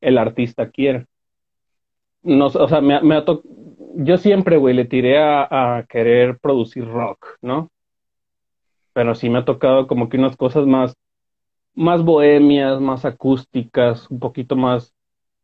[0.00, 1.06] el artista quiere.
[2.22, 3.24] No, o sea, me, me ha,
[3.96, 7.70] yo siempre, güey, le tiré a, querer producir rock, ¿no?
[8.92, 10.96] Pero sí me ha tocado como que unas cosas más,
[11.74, 14.95] más bohemias, más acústicas, un poquito más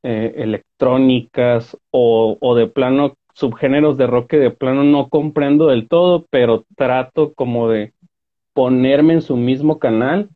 [0.02, 5.88] eh, electrónicas o, o de plano subgéneros de rock que de plano no comprendo del
[5.88, 7.92] todo, pero trato como de
[8.52, 10.28] ponerme en su mismo canal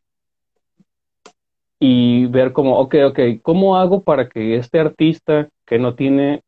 [1.79, 6.41] y ver como, ok, ok, ¿cómo hago para que este artista que no tiene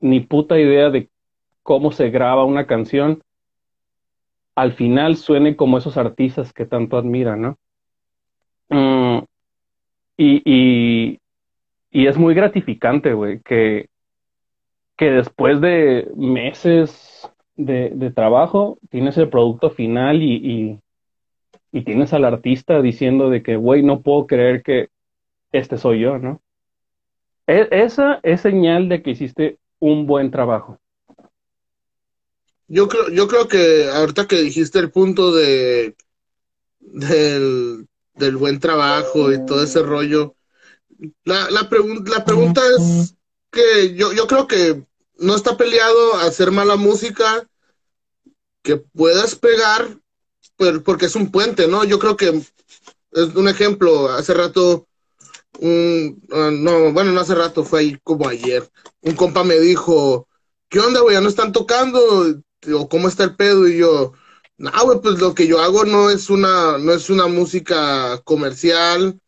[0.00, 1.08] ni puta idea de
[1.62, 3.22] cómo se graba una canción,
[4.54, 7.58] al final suene como esos artistas que tanto admiran, ¿no?
[8.68, 9.24] Mm,
[10.16, 11.18] y, y,
[11.94, 13.88] y, es muy gratificante, güey, que,
[14.96, 20.80] que después de meses de, de, trabajo tienes el producto final y, y,
[21.72, 24.88] y tienes al artista diciendo de que, güey, no puedo creer que
[25.52, 26.42] este soy yo, ¿no?
[27.46, 30.78] E, esa es señal de que hiciste un buen trabajo.
[32.66, 35.94] Yo creo, yo creo que ahorita que dijiste el punto de
[36.80, 37.86] del,
[38.36, 40.34] buen trabajo y todo ese rollo,
[41.24, 41.68] la, la,
[42.06, 43.14] la pregunta es
[43.50, 44.84] que yo, yo creo que
[45.18, 47.46] no está peleado hacer mala música,
[48.62, 49.98] que puedas pegar,
[50.84, 51.84] porque es un puente, ¿no?
[51.84, 52.42] Yo creo que
[53.12, 54.86] es un ejemplo, hace rato,
[55.58, 58.68] un, ah, no, bueno, no hace rato, fue ahí como ayer,
[59.02, 60.28] un compa me dijo,
[60.68, 61.14] ¿qué onda, güey?
[61.14, 62.42] Ya no están tocando,
[62.74, 64.12] o cómo está el pedo, y yo,
[64.56, 69.20] no, güey, pues lo que yo hago no es una, no es una música comercial,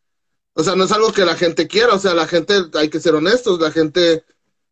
[0.57, 2.99] o sea, no es algo que la gente quiera, o sea, la gente, hay que
[2.99, 4.23] ser honestos, la gente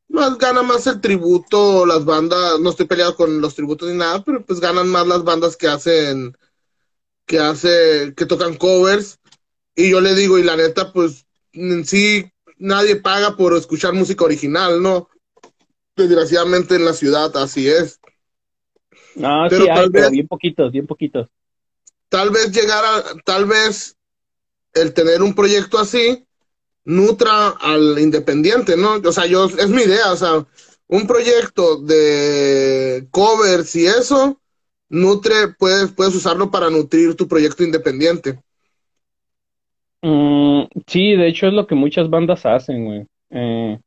[0.07, 4.23] más gana más el tributo, las bandas, no estoy peleado con los tributos ni nada,
[4.23, 6.35] pero pues ganan más las bandas que hacen,
[7.27, 9.19] que hace, que tocan covers,
[9.75, 14.25] y yo le digo, y la neta, pues, en sí, nadie paga por escuchar música
[14.25, 15.07] original, ¿no?
[15.95, 17.99] Desgraciadamente en la ciudad así es.
[19.13, 21.27] No, pero sí hay, pero bien poquitos, bien poquitos.
[22.09, 23.94] Tal vez llegar a, tal vez
[24.75, 26.25] el tener un proyecto así
[26.85, 28.95] nutra al independiente, ¿no?
[29.03, 30.45] O sea, yo, es mi idea, o sea,
[30.87, 34.39] un proyecto de covers y eso,
[34.87, 38.39] nutre, puedes, puedes usarlo para nutrir tu proyecto independiente.
[40.01, 43.07] Mm, sí, de hecho es lo que muchas bandas hacen, güey.
[43.31, 43.79] Eh,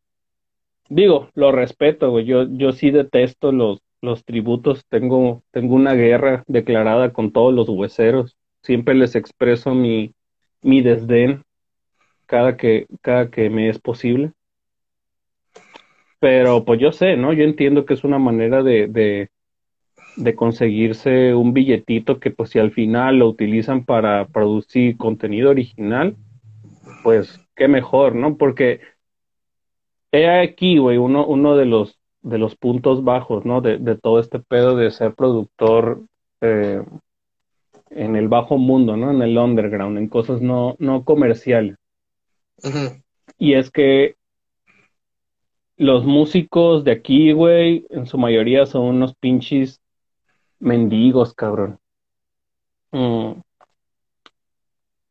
[0.88, 2.24] digo, lo respeto, güey.
[2.24, 7.68] Yo, yo sí detesto los, los tributos, tengo, tengo una guerra declarada con todos los
[7.68, 8.36] hueseros.
[8.62, 10.12] Siempre les expreso mi,
[10.62, 11.44] mi desdén
[12.26, 14.32] cada que, cada que me es posible.
[16.20, 17.32] Pero pues yo sé, ¿no?
[17.32, 18.88] Yo entiendo que es una manera de,
[20.16, 26.16] de, conseguirse un billetito que pues si al final lo utilizan para producir contenido original,
[27.04, 28.36] pues qué mejor, ¿no?
[28.36, 28.80] Porque
[30.12, 33.60] he aquí, güey, uno, uno de los de los puntos bajos, ¿no?
[33.60, 36.02] De, de todo este pedo de ser productor
[36.40, 36.82] eh,
[37.90, 39.10] en el bajo mundo, ¿no?
[39.10, 41.76] En el underground, en cosas no, no comerciales.
[43.38, 44.16] Y es que
[45.78, 49.80] los músicos de aquí, güey, en su mayoría son unos pinches
[50.60, 51.78] mendigos, cabrón.
[52.92, 53.40] Mm.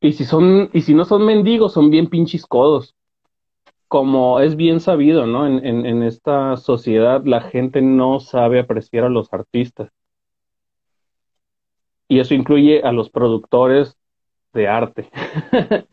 [0.01, 2.95] Y si son, y si no son mendigos, son bien pinches codos.
[3.87, 5.47] como es bien sabido, ¿no?
[5.47, 9.89] En, en, en esta sociedad la gente no sabe apreciar a los artistas.
[12.08, 13.96] Y eso incluye a los productores
[14.54, 15.10] de arte.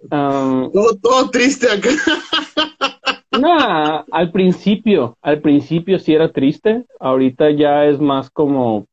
[0.00, 1.90] Um, todo, triste acá.
[3.32, 8.86] nah, al principio, al principio sí era triste, ahorita ya es más como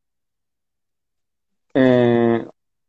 [1.76, 2.46] eh,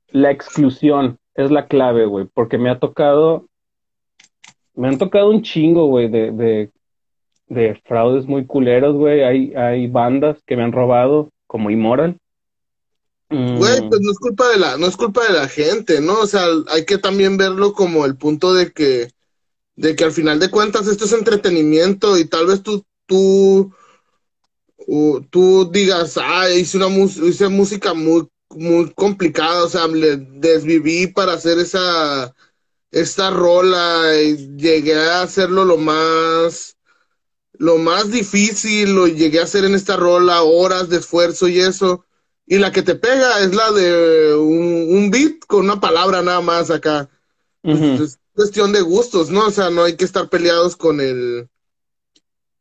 [0.09, 3.46] la exclusión es la clave, güey, porque me ha tocado,
[4.75, 6.70] me han tocado un chingo, güey, de, de,
[7.49, 12.16] de fraudes muy culeros, güey, hay, hay bandas que me han robado, como Immoral,
[13.28, 13.88] Güey, mm.
[13.88, 16.20] pues no es culpa de la, no es culpa de la gente, ¿no?
[16.20, 19.10] O sea, hay que también verlo como el punto de que,
[19.74, 23.74] de que al final de cuentas esto es entretenimiento y tal vez tú, tú,
[25.30, 31.32] tú digas, ah, hice una hice música muy, muy complicada, o sea, le desviví para
[31.32, 32.32] hacer esa,
[32.92, 36.76] esta rola y llegué a hacerlo lo más,
[37.54, 42.05] lo más difícil, lo llegué a hacer en esta rola, horas de esfuerzo y eso
[42.46, 46.70] y la que te pega es la de un, beat con una palabra nada más
[46.70, 47.09] acá.
[47.62, 49.46] Es cuestión de gustos, ¿no?
[49.46, 51.48] O sea, no hay que estar peleados con el...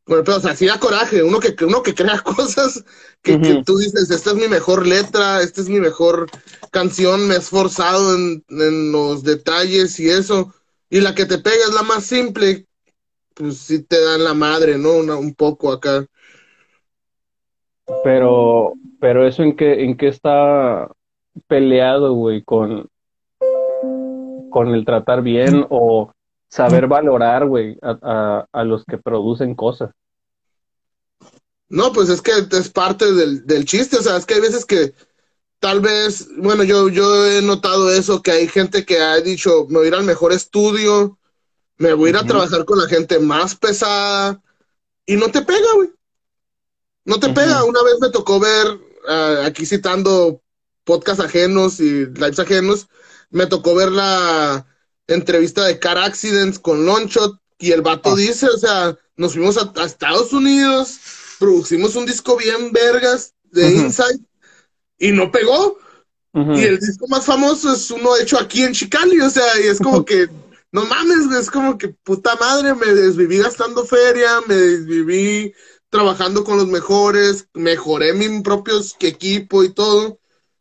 [0.04, 2.84] Con el o sea, si da coraje, uno que, uno que crea cosas
[3.22, 6.28] que, que, tú dices, esta es mi mejor letra, esta es mi mejor
[6.72, 10.52] canción, me he esforzado en, en los detalles y eso.
[10.90, 12.66] Y la que te pega es la más simple,
[13.34, 14.96] pues sí te dan la madre, ¿no?
[14.96, 16.06] un poco acá.
[18.02, 20.90] Pero, pero eso en qué, en qué está
[21.46, 22.88] peleado, güey, con,
[24.50, 26.12] con el tratar bien o
[26.48, 29.90] saber valorar, güey, a, a, los que producen cosas.
[31.68, 34.64] No, pues es que es parte del, del chiste, o sea, es que hay veces
[34.64, 34.94] que
[35.58, 39.78] tal vez, bueno, yo, yo he notado eso, que hay gente que ha dicho, me
[39.78, 41.18] voy a ir al mejor estudio,
[41.78, 44.40] me voy a ir a trabajar con la gente más pesada,
[45.06, 45.90] y no te pega, güey.
[47.06, 47.64] No te pega.
[47.64, 48.66] Una vez me tocó ver,
[49.08, 50.42] ah, aquí citando
[50.84, 52.88] podcasts ajenos y lives ajenos,
[53.30, 54.66] me tocó ver la
[55.06, 58.16] entrevista de Car Accidents con Longshot y el vato ah.
[58.16, 60.98] dice, o sea, nos fuimos a, Estados Unidos,
[61.38, 64.20] producimos un disco bien vergas de Inside
[64.98, 65.78] y no pegó.
[66.34, 69.78] Y el disco más famoso es uno hecho aquí en Chicali, o sea, y es
[69.78, 70.28] como que,
[70.70, 75.54] no mames, es como que puta madre, me desviví gastando feria, me desviví
[75.90, 80.18] trabajando con los mejores, mejoré mi propio equipo y todo,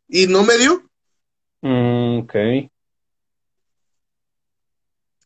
[0.08, 0.84] y no me dio.
[1.62, 2.36] Mm, ok.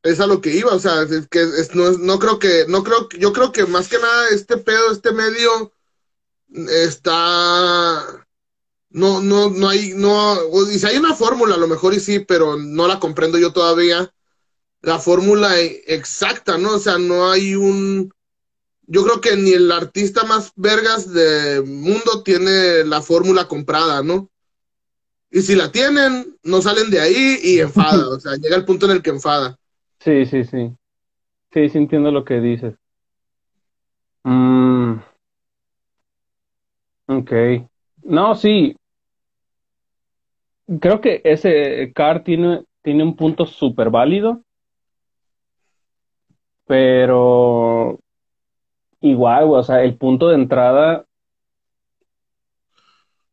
[0.02, 3.10] Es a lo que iba, o sea, es que no, no creo que, no creo
[3.20, 5.74] yo creo que más que nada este pedo, este medio
[6.50, 8.26] está,
[8.90, 10.38] no, no, no hay, no,
[10.72, 13.52] y si hay una fórmula, a lo mejor y sí, pero no la comprendo yo
[13.52, 14.14] todavía,
[14.82, 16.76] la fórmula exacta, ¿no?
[16.76, 18.14] O sea, no hay un,
[18.92, 24.30] yo creo que ni el artista más vergas del mundo tiene la fórmula comprada, ¿no?
[25.30, 28.88] Y si la tienen, no salen de ahí y enfada, o sea, llega el punto
[28.88, 29.60] en el que enfada.
[30.00, 30.76] Sí, sí, sí.
[31.54, 32.74] Sí, sí entiendo lo que dices.
[34.24, 34.96] Mm.
[37.08, 37.32] Ok.
[38.04, 38.76] No, sí.
[40.82, 44.42] Creo que ese car tiene, tiene un punto súper válido.
[46.66, 48.00] Pero
[49.02, 51.06] igual, o sea, el punto de entrada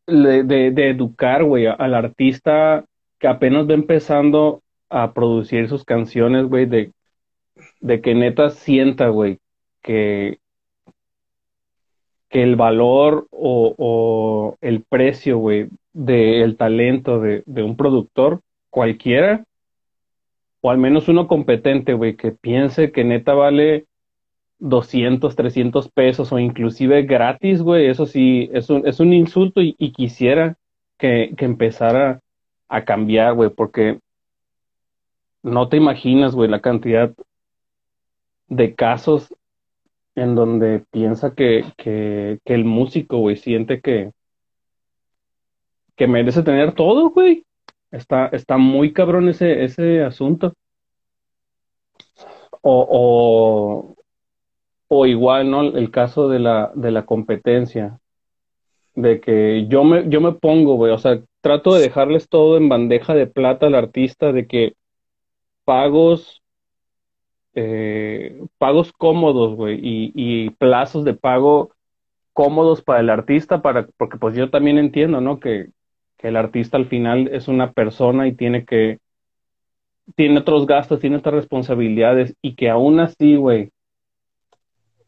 [0.06, 2.84] de, educar, güey, al artista
[3.18, 6.92] que apenas va empezando a producir sus canciones, güey, de,
[7.80, 9.38] de que neta sienta, güey,
[9.82, 10.38] que,
[12.28, 19.44] que el valor o, o el precio, güey, del talento de, de un productor, cualquiera,
[20.60, 23.86] o al menos uno competente, güey, que piense que neta vale
[24.58, 29.74] 200, 300 pesos o inclusive gratis, güey, eso sí, es un, es un insulto y,
[29.92, 30.56] quisiera
[30.98, 32.20] que, que, empezara
[32.68, 34.00] a cambiar, güey, porque
[35.42, 37.12] no te imaginas, güey, la cantidad
[38.48, 39.34] de casos
[40.14, 44.12] en donde piensa que, que, que el músico, güey, siente que,
[45.96, 47.44] que merece tener todo, güey.
[47.90, 50.54] Está, está muy cabrón ese, ese asunto.
[52.62, 53.95] O,
[54.88, 55.62] o igual, ¿no?
[55.62, 57.98] El caso de la, de la competencia,
[58.94, 62.68] de que yo me, yo me pongo, güey, o sea, trato de dejarles todo en
[62.68, 64.74] bandeja de plata al artista, de que
[65.64, 66.42] pagos,
[67.54, 71.72] eh, pagos cómodos, güey, y, y plazos de pago
[72.32, 75.40] cómodos para el artista, para, porque pues yo también entiendo, ¿no?
[75.40, 75.70] Que,
[76.18, 78.98] que el artista al final es una persona y tiene que,
[80.14, 83.70] tiene otros gastos, tiene otras responsabilidades, y que aún así, güey,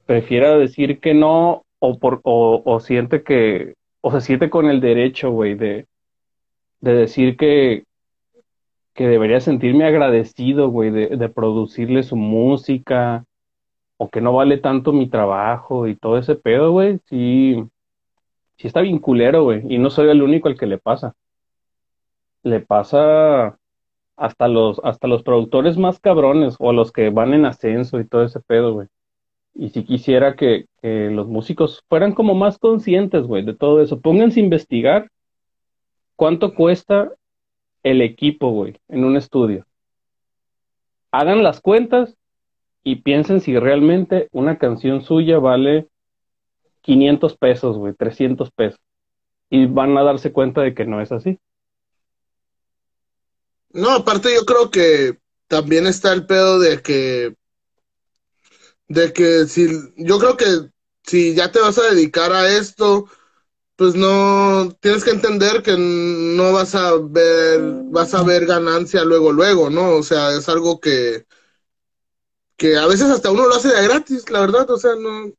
[0.09, 5.31] prefiera decir que no o, por, o, siente que, o se siente con el derecho,
[5.31, 5.87] güey, de,
[6.81, 7.85] de decir que,
[8.95, 13.27] que debería sentirme agradecido, güey, de, producirle su música,
[13.99, 17.63] o que no vale tanto mi trabajo y todo ese pedo, güey, sí,
[18.57, 21.15] sí está bien culero, y no soy el único al que le pasa.
[22.43, 23.59] Le pasa
[24.17, 28.25] hasta los, hasta los productores más cabrones, o los que van en ascenso y todo
[28.25, 28.89] ese pedo, güey.
[29.59, 34.01] Y si quisiera que, los músicos fueran como más conscientes, güey, de todo eso.
[34.01, 35.11] Pónganse a investigar
[36.15, 37.13] cuánto cuesta
[37.83, 39.67] el equipo, güey, en un estudio.
[41.11, 42.15] Hagan las cuentas
[42.85, 45.89] y piensen si realmente una canción suya vale
[46.83, 48.81] 500 pesos, güey, 300 pesos.
[49.51, 51.41] Y van a darse cuenta de que no es así.
[53.73, 57.35] No, aparte yo creo que también está el pedo de que,
[58.89, 60.47] de que si, yo creo que
[61.05, 63.07] si ya te vas a dedicar a esto,
[63.77, 67.61] pues no, tienes que entender que no vas a ver,
[67.91, 69.93] vas a ver ganancia luego, luego, ¿no?
[69.97, 71.27] O sea, es algo que,
[72.57, 75.33] que a veces hasta uno lo hace de gratis, la verdad, o sea, no,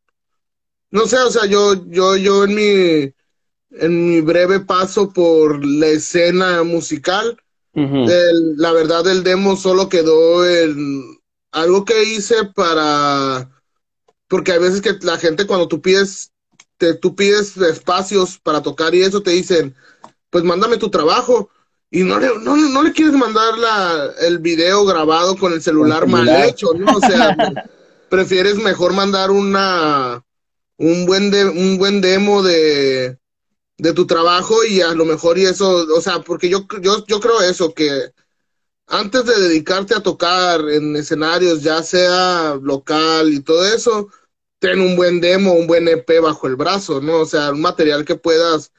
[0.92, 3.14] no sé, o sea, yo, yo, yo en mi,
[3.72, 7.42] en mi breve paso por la escena musical,
[8.04, 11.19] el- la verdad el demo solo quedó en
[11.52, 13.50] algo que hice para,
[14.28, 16.32] porque hay veces que la gente cuando tú pides,
[16.78, 19.76] te, tú pides espacios para tocar y eso te dicen,
[20.30, 21.50] pues mándame tu trabajo.
[21.92, 26.06] Y no le, no, no le quieres mandar la, el video grabado con el celular
[26.06, 26.48] mal celular.
[26.48, 26.98] hecho, ¿no?
[26.98, 27.36] O sea,
[28.10, 30.24] prefieres mejor mandar una,
[30.78, 33.18] un buen, de, un buen demo de,
[33.80, 37.20] de tu trabajo y a lo mejor y eso, o sea, porque yo, yo, yo
[37.20, 38.12] creo eso, que
[38.90, 44.10] antes de dedicarte a tocar en escenarios, ya sea local y todo eso,
[44.60, 47.22] ten un buen demo, un buen EP bajo el brazo, ¿no?
[47.22, 48.74] O sea, un material que puedas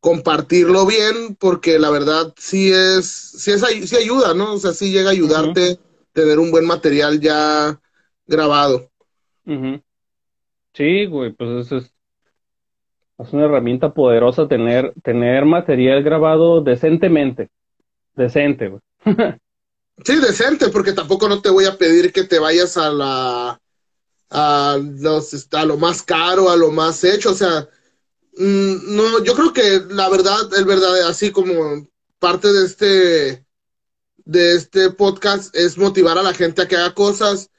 [0.00, 4.54] compartirlo bien, porque la verdad sí es, sí es, sí ayuda, ¿no?
[4.54, 5.78] O sea, sí llega a ayudarte
[6.12, 7.80] tener un buen material ya
[8.26, 8.90] grabado.
[9.46, 9.80] Ujú.
[10.74, 11.94] Sí, güey, pues eso es,
[13.18, 17.50] es una herramienta poderosa tener, tener material grabado decentemente.
[18.14, 18.80] Decente, güey.
[20.04, 23.60] Sí, decente, porque tampoco no te voy a pedir que te vayas a la
[24.30, 27.68] a los a lo más caro, a lo más hecho, o sea,
[28.36, 31.86] mm, no, yo creo que la verdad, el verdad, así como
[32.18, 33.46] parte de este
[34.24, 37.50] de este podcast es motivar a la gente a que haga cosas.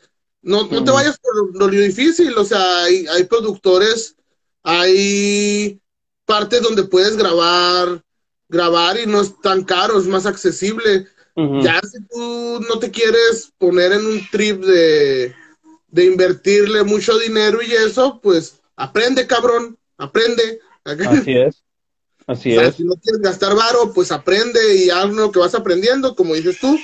[0.42, 4.18] No, no te vayas por lo, lo difícil, o sea, hay, hay productores,
[4.64, 5.80] hay
[6.26, 8.04] partes donde puedes grabar,
[8.50, 11.08] grabar y no es tan caro, es más accesible.
[11.58, 15.36] Ya si tú no te quieres poner en un trip de,
[15.88, 20.60] de invertirle mucho dinero y eso, pues aprende, cabrón, aprende.
[21.04, 21.64] Así es.
[22.28, 22.76] Así O sea, es.
[22.76, 26.60] si no quieres gastar varo, pues aprende y haz lo que vas aprendiendo, como dices
[26.60, 26.78] tú,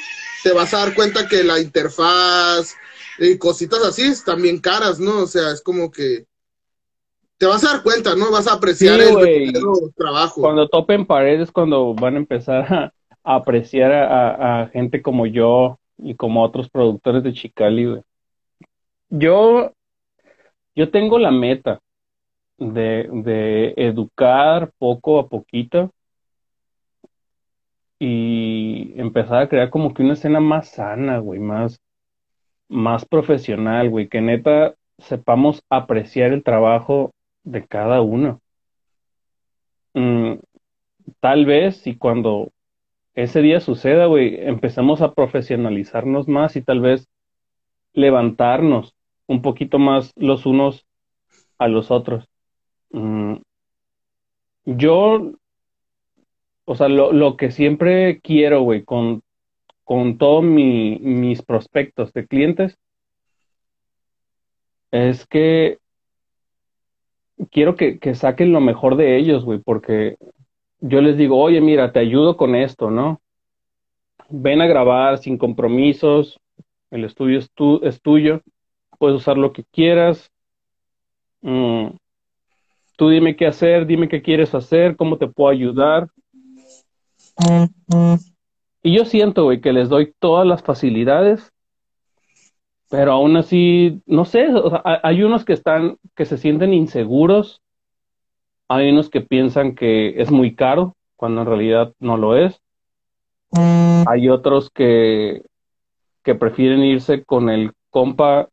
[0.44, 2.74] te vas a dar cuenta que la interfaz
[3.20, 5.24] y cositas así están bien caras, ¿no?
[5.24, 6.26] O sea, es como que
[7.38, 8.32] te vas a dar cuenta, ¿no?
[8.32, 10.42] Vas a apreciar Sí, el trabajo.
[10.42, 12.94] Cuando topen paredes, cuando van a empezar a
[13.24, 18.02] apreciar a, gente como yo y como otros productores de Chicali, güey.
[19.10, 19.74] Yo,
[20.76, 21.80] yo tengo la meta
[22.58, 25.92] de, educar poco a poquito
[28.00, 31.80] y empezar a crear como que una escena más sana, güey, más,
[32.70, 37.12] más profesional, güey, que neta sepamos apreciar el trabajo
[37.44, 38.42] de cada uno.
[39.94, 40.36] Mm,
[41.20, 42.52] tal vez y cuando
[43.24, 47.08] ese día suceda, güey, empecemos a profesionalizarnos más y tal vez
[47.94, 48.96] levantarnos
[49.28, 50.86] un poquito más los unos
[51.58, 52.28] a los otros.
[52.92, 53.36] Mm,
[54.66, 55.34] yo,
[56.66, 59.22] o sea, lo, lo que siempre quiero, güey, con,
[59.84, 62.78] con todos mi- mis prospectos de clientes
[64.92, 65.78] es que
[67.52, 70.18] quiero que, que saquen lo mejor de ellos, güey, porque
[70.82, 73.22] yo les digo, oye, mira, te ayudo con esto, ¿no?
[74.30, 76.40] Ven a grabar sin compromisos,
[76.92, 78.42] el estudio es, tu- es tuyo,
[78.98, 80.32] puedes usar lo que quieras.
[81.42, 81.88] Mm,
[82.98, 86.08] tú dime qué hacer, dime qué quieres hacer, cómo te puedo ayudar.
[88.84, 91.52] Y yo siento, güey, que les doy todas las facilidades,
[92.90, 94.48] pero aún así, no sé,
[95.04, 97.62] hay unos que están, que se sienten inseguros,
[98.70, 102.62] hay unos que piensan que es muy caro, cuando en realidad no lo es.
[104.08, 105.42] Hay otros que,
[106.24, 108.48] que prefieren irse con el compa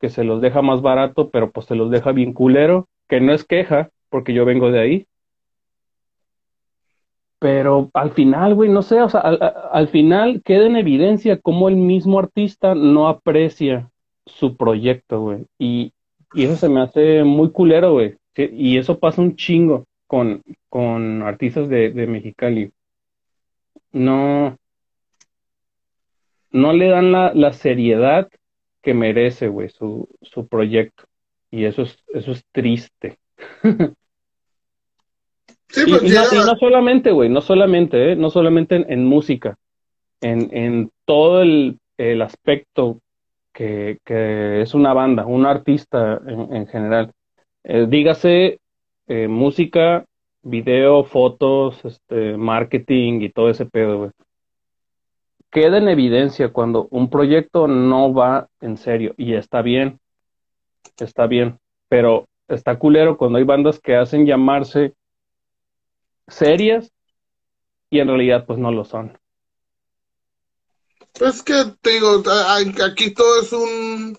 [0.00, 3.32] que se los deja más barato, pero pues se los deja bien culero, que no
[3.32, 5.06] es queja, porque yo vengo de ahí.
[7.38, 11.76] Pero al final, güey, no sé, o sea, al, final queda en evidencia cómo el
[11.76, 13.90] mismo artista no aprecia
[14.26, 15.46] su proyecto, güey.
[15.58, 15.92] Y,
[16.32, 18.17] y eso se me hace muy culero, güey.
[18.38, 22.70] Y eso pasa un chingo con, con artistas de, de Mexicali.
[23.92, 24.56] No,
[26.50, 28.28] no le dan la, la seriedad
[28.82, 31.04] que merece, güey, su, su proyecto.
[31.50, 33.18] Y eso es, eso es triste.
[35.70, 38.16] Sí, pues y, no, solamente, güey, no solamente, ¿eh?
[38.16, 39.58] no solamente en, música,
[40.22, 43.00] en, en todo el, el aspecto
[43.52, 47.12] que, que, es una banda, un artista en, en general.
[47.70, 48.60] Eh, dígase
[49.08, 50.06] eh, música,
[50.40, 54.10] video, fotos, este, marketing y todo ese pedo,
[55.50, 60.00] queda en evidencia cuando un proyecto no va en serio y está bien,
[60.96, 61.58] está bien,
[61.90, 64.94] pero está culero cuando hay bandas que hacen llamarse
[66.26, 66.90] serias
[67.90, 69.18] y en realidad pues no lo son.
[71.20, 71.52] Es que
[71.82, 72.22] te digo,
[72.82, 74.16] aquí todo es un,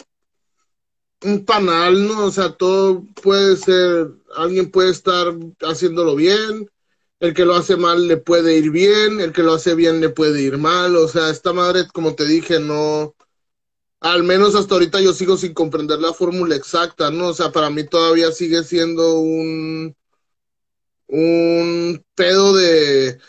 [1.23, 2.25] un panal, ¿no?
[2.25, 6.69] O sea, todo puede ser, alguien puede estar haciéndolo bien,
[7.19, 10.09] el que lo hace mal le puede ir bien, el que lo hace bien le
[10.09, 13.15] puede ir mal, o sea, esta madre, como te dije, no,
[14.01, 17.29] al menos hasta ahorita yo sigo sin comprender la fórmula exacta, ¿no?
[17.29, 19.95] O sea, para mí todavía sigue siendo un,
[21.07, 23.19] un pedo de,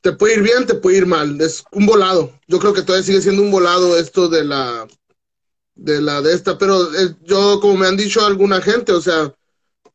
[0.00, 3.06] te puede ir bien, te puede ir mal, es un volado, yo creo que todavía
[3.06, 4.86] sigue siendo un volado esto de la,
[5.74, 9.34] de la de esta, pero eh, yo, como me han dicho alguna gente, o sea,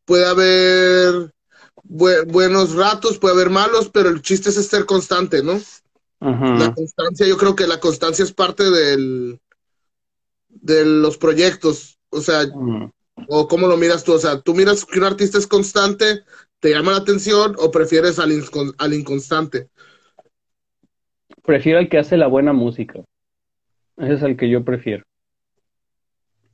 [0.05, 1.31] puede haber
[1.83, 5.59] buenos ratos, puede haber malos, pero el chiste es ser constante, ¿no?
[6.19, 9.39] La constancia, yo creo que la constancia es parte del
[10.49, 12.43] de los proyectos, o sea,
[13.27, 16.23] o cómo lo miras tú, o sea, tú miras que un artista es constante,
[16.59, 18.31] te llama la atención o prefieres al,
[18.77, 19.69] al inconstante.
[21.43, 22.99] Prefiero al que hace la buena música.
[23.97, 25.03] Ese es el que yo prefiero.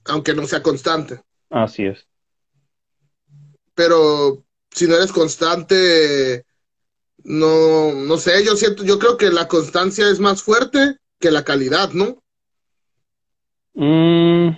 [0.06, 1.22] Aunque no sea constante.
[1.49, 2.08] Así es.
[3.74, 6.45] Pero si no eres constante,
[7.24, 11.43] no, no sé, yo siento, yo creo que la constancia es más fuerte que la
[11.43, 12.22] calidad, ¿no?
[13.74, 14.58] Mm.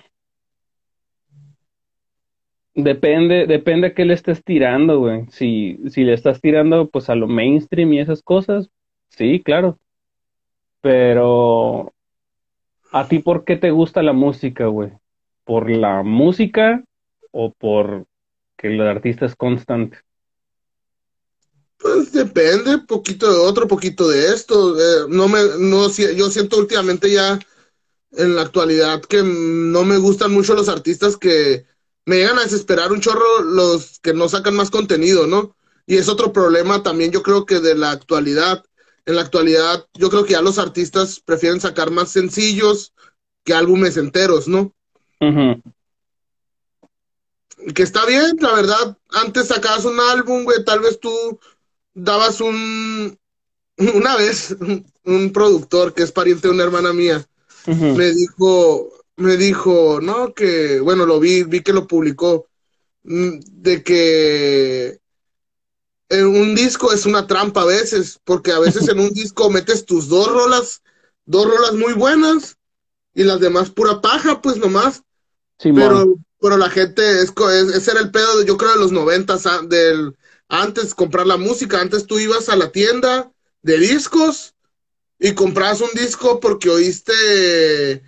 [2.76, 5.26] Depende, depende a qué le estés tirando, güey.
[5.32, 8.70] Si, si le estás tirando, pues, a lo mainstream y esas cosas,
[9.10, 9.80] sí, claro.
[10.82, 11.92] Pero,
[12.92, 14.92] ¿a ti por qué te gusta la música, güey?
[15.48, 16.84] ¿Por la música
[17.32, 18.06] o por
[18.58, 19.98] que el artista es constante?
[21.78, 24.78] Pues depende, poquito de otro, poquito de esto.
[24.78, 27.40] Eh, no me, no, yo siento últimamente ya
[28.12, 31.66] en la actualidad que no me gustan mucho los artistas que
[32.06, 35.56] me llegan a desesperar un chorro los que no sacan más contenido, ¿no?
[35.86, 38.64] Y es otro problema también, yo creo que de la actualidad.
[39.06, 42.94] En la actualidad, yo creo que ya los artistas prefieren sacar más sencillos
[43.46, 44.74] que álbumes enteros, ¿no?
[47.76, 48.98] Que está bien, la verdad.
[49.10, 51.40] Antes sacabas un álbum, güey, tal vez tú
[51.94, 53.18] dabas un,
[53.78, 54.56] una vez,
[55.04, 57.26] un productor que es pariente de una hermana mía,
[57.66, 62.48] me dijo, me dijo, no, que, bueno, lo vi, vi que lo publicó,
[63.04, 65.00] mm, de que
[66.10, 69.86] en un disco es una trampa a veces, porque a veces en un disco metes
[69.86, 70.82] tus dos rolas,
[71.26, 72.58] dos rolas muy buenas,
[73.14, 75.04] y las demás pura paja, pues nomás.
[75.58, 79.46] Pero, pero la gente, es, es, ese era el pedo, yo creo, de los noventas,
[79.46, 80.16] ah, del
[80.50, 83.32] antes comprar la música, antes tú ibas a la tienda
[83.62, 84.56] de discos
[85.20, 88.04] y comprabas un disco porque oíste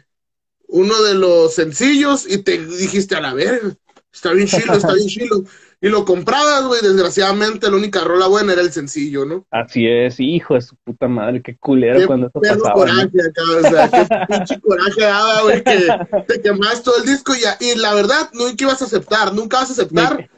[0.67, 3.77] uno de los sencillos y te dijiste a la ver,
[4.13, 5.43] está bien chilo, está bien chilo.
[5.81, 9.45] Y lo comprabas, güey, desgraciadamente la única rola buena era el sencillo, ¿no?
[9.49, 12.73] Así es, hijo de su puta madre, qué culero cuando eso pasaba.
[12.73, 15.87] coraje acá, o sea, qué pinche coraje daba, güey, que
[16.27, 19.69] te quemabas todo el disco y, y la verdad, nunca ibas a aceptar, nunca vas
[19.69, 20.29] a aceptar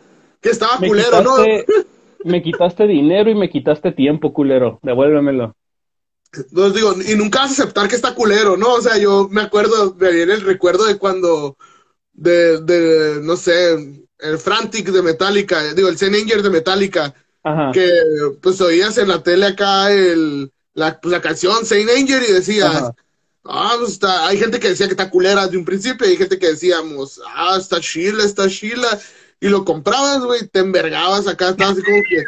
[0.42, 1.36] que estaba culero, ¿no?
[2.24, 4.80] me quitaste dinero y me quitaste tiempo, culero.
[4.84, 5.56] Devuélvemelo.
[6.34, 8.74] Entonces digo, y nunca vas a aceptar que está culero, ¿no?
[8.74, 11.58] O sea, yo me acuerdo, me viene el recuerdo de cuando,
[12.14, 17.14] de, de no sé, el Frantic de Metallica, digo, el Saint de Metallica,
[17.74, 17.90] que
[18.42, 22.92] pues oías en la tele acá el, la, pues, la canción Saint Anger y decías,
[23.46, 26.18] ah, pues está, hay gente que decía que está culera de un principio y hay
[26.18, 29.00] gente que decíamos, ah, está chila, está chila
[29.40, 32.24] y lo comprabas, güey, te envergabas acá, estabas así como que.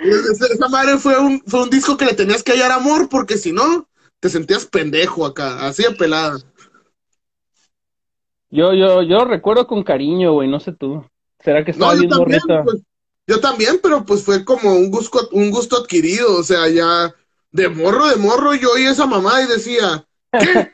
[0.54, 3.52] esa madre fue un, fue un disco que le tenías que hallar amor, porque si
[3.52, 3.88] no,
[4.20, 6.38] te sentías pendejo acá, así de pelada.
[8.50, 11.02] Yo, yo, yo recuerdo con cariño, güey, no sé tú.
[11.44, 12.58] ¿Será que estaba No, yo bien también, morrita?
[12.62, 12.82] pues,
[13.26, 17.14] yo también, pero pues fue como un gusto, un gusto adquirido, o sea, ya
[17.50, 20.66] de morro, de morro, yo oí esa mamá y decía, ¿qué?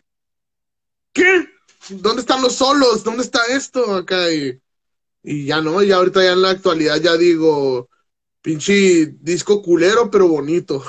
[1.13, 1.47] ¿Qué?
[1.91, 3.05] ¿Dónde están los solos?
[3.05, 4.33] ¿Dónde está esto acá?
[4.33, 4.61] Y,
[5.25, 7.91] y ya no, ya ahorita ya en la actualidad ya digo,
[8.43, 10.85] pinche disco culero, pero bonito.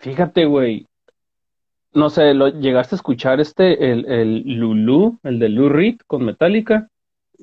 [0.00, 0.86] Fíjate, güey.
[1.92, 6.24] No sé, ¿lo llegaste a escuchar este, el, el Lulu, el de Lou Reed con
[6.24, 6.88] Metallica?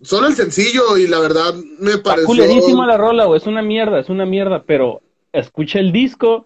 [0.04, 2.28] Solo el sencillo y la verdad me pareció...
[2.28, 6.46] culerísima la rola, güey, es una mierda, es una mierda, pero escucha el disco,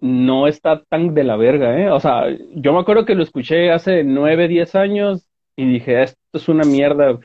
[0.00, 1.90] no está tan de la verga, ¿eh?
[1.90, 6.18] O sea, yo me acuerdo que lo escuché hace nueve, diez años y dije, esto
[6.32, 7.18] es una mierda.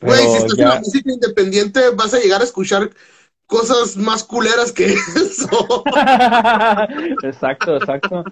[0.00, 2.90] Güey, si estás en la música independiente vas a llegar a escuchar
[3.48, 5.82] cosas más culeras que eso.
[7.24, 8.22] exacto, exacto.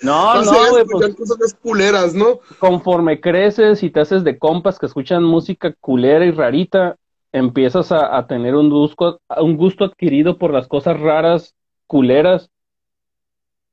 [0.00, 2.38] No, no, güey, escuchar pues cosas más culeras, ¿no?
[2.60, 6.96] conforme creces y te haces de compas que escuchan música culera y rarita,
[7.32, 11.56] empiezas a, a tener un gusto, un gusto adquirido por las cosas raras,
[11.88, 12.50] culeras.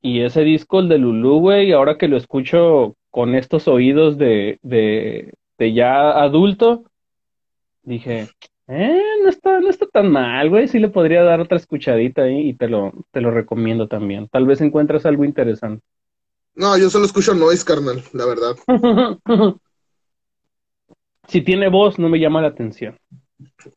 [0.02, 4.58] Y ese disco, el de Lulu, güey, ahora que lo escucho con estos oídos de,
[4.62, 6.84] de, de ya adulto,
[7.82, 8.28] dije,
[8.68, 12.48] eh, no está, no está tan mal, güey, sí le podría dar otra escuchadita ahí
[12.48, 14.28] y te lo, te lo recomiendo también.
[14.28, 15.84] Tal vez encuentres algo interesante.
[16.54, 18.56] No, yo solo escucho noise, carnal, la verdad.
[21.28, 22.98] Si tiene voz, no me llama la atención.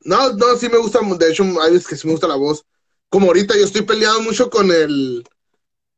[0.03, 2.63] No, no, sí me gusta, de hecho, hay veces que sí me gusta la voz.
[3.09, 5.23] Como ahorita yo estoy peleado mucho con el,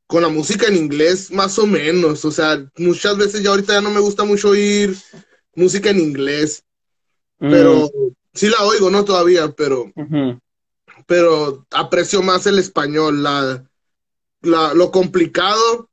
[0.07, 2.23] con la música en inglés, más o menos.
[2.23, 4.95] O sea, muchas veces ya ahorita ya no me gusta mucho oír
[5.55, 6.63] música en inglés,
[7.37, 7.89] pero
[8.33, 9.03] sí la oigo, ¿no?
[9.05, 9.91] Todavía, pero,
[11.05, 13.63] pero aprecio más el español, la,
[14.41, 15.89] la, lo complicado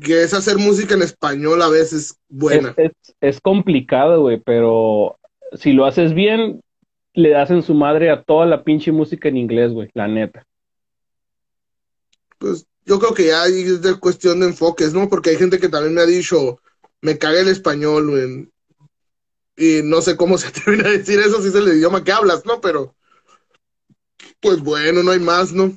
[0.00, 2.74] que es hacer música en español a veces buena.
[2.76, 5.18] Es, es, es complicado, güey, pero
[5.54, 6.60] si lo haces bien,
[7.14, 10.46] le das en su madre a toda la pinche música en inglés, güey, la neta.
[12.38, 15.08] Pues yo creo que ya es de cuestión de enfoques, ¿no?
[15.08, 16.60] Porque hay gente que también me ha dicho,
[17.00, 18.48] me caga el español, güey.
[19.56, 22.44] Y no sé cómo se termina a decir eso si es el idioma que hablas,
[22.46, 22.60] ¿no?
[22.60, 22.94] Pero,
[24.40, 25.76] pues bueno, no hay más, ¿no?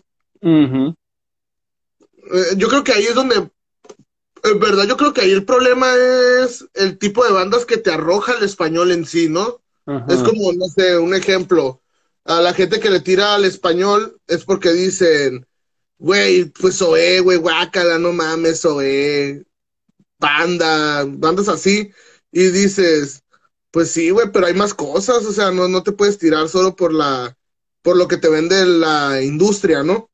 [2.31, 5.87] Eh, yo creo que ahí es donde, en verdad, yo creo que ahí el problema
[6.43, 9.61] es el tipo de bandas que te arroja el español en sí, ¿no?
[10.07, 11.81] Es como, no sé, un ejemplo.
[12.23, 15.45] A la gente que le tira al español es porque dicen,
[15.99, 19.45] güey, pues Zoé, güey, guácala, no mames, Zoé,
[20.17, 21.91] Panda, bandas así.
[22.31, 23.23] Y dices,
[23.75, 26.77] pues sí, güey, pero hay más cosas, o sea, no, no te puedes tirar solo
[26.77, 27.35] por la,
[27.81, 30.07] por lo que te vende la industria, ¿no?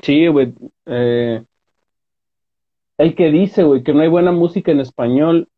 [0.00, 0.54] Sí, güey.
[0.86, 1.42] eh,
[2.98, 5.48] el que dice, güey, que no hay buena música en español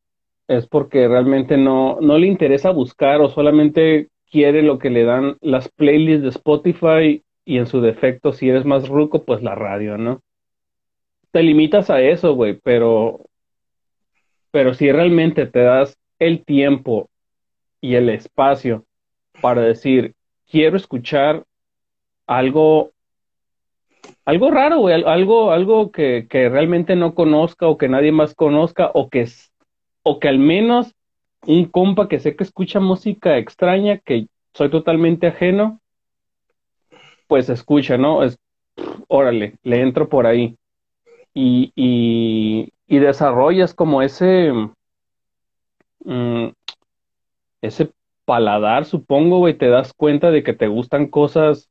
[0.48, 5.36] es porque realmente no, no le interesa buscar o solamente quiere lo que le dan
[5.42, 9.98] las playlists de Spotify y en su defecto, si eres más ruco, pues la radio,
[9.98, 10.22] ¿no?
[11.32, 13.20] Te limitas a eso, güey, pero,
[14.51, 17.09] pero si realmente te das el tiempo
[17.80, 18.84] y el espacio
[19.40, 20.14] para decir,
[20.46, 21.44] quiero escuchar
[22.26, 22.92] algo
[24.24, 29.09] algo raro, algo, algo que, que realmente no conozca o que nadie más conozca o
[29.09, 29.26] que,
[30.03, 30.94] o que al menos
[31.46, 35.80] un compa que sé que escucha música extraña, que soy totalmente ajeno,
[37.26, 38.22] pues escucha, ¿no?
[38.22, 38.38] Es,
[39.09, 40.57] órale, le entro por ahí.
[41.32, 44.53] Y, y desarrollas como ese,
[46.05, 46.49] mm,
[47.62, 47.93] ese
[48.24, 51.70] paladar, supongo, güey, te das cuenta de que te gustan cosas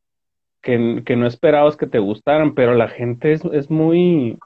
[0.61, 4.39] que, que no esperabas que te gustaran, pero la gente es, es muy,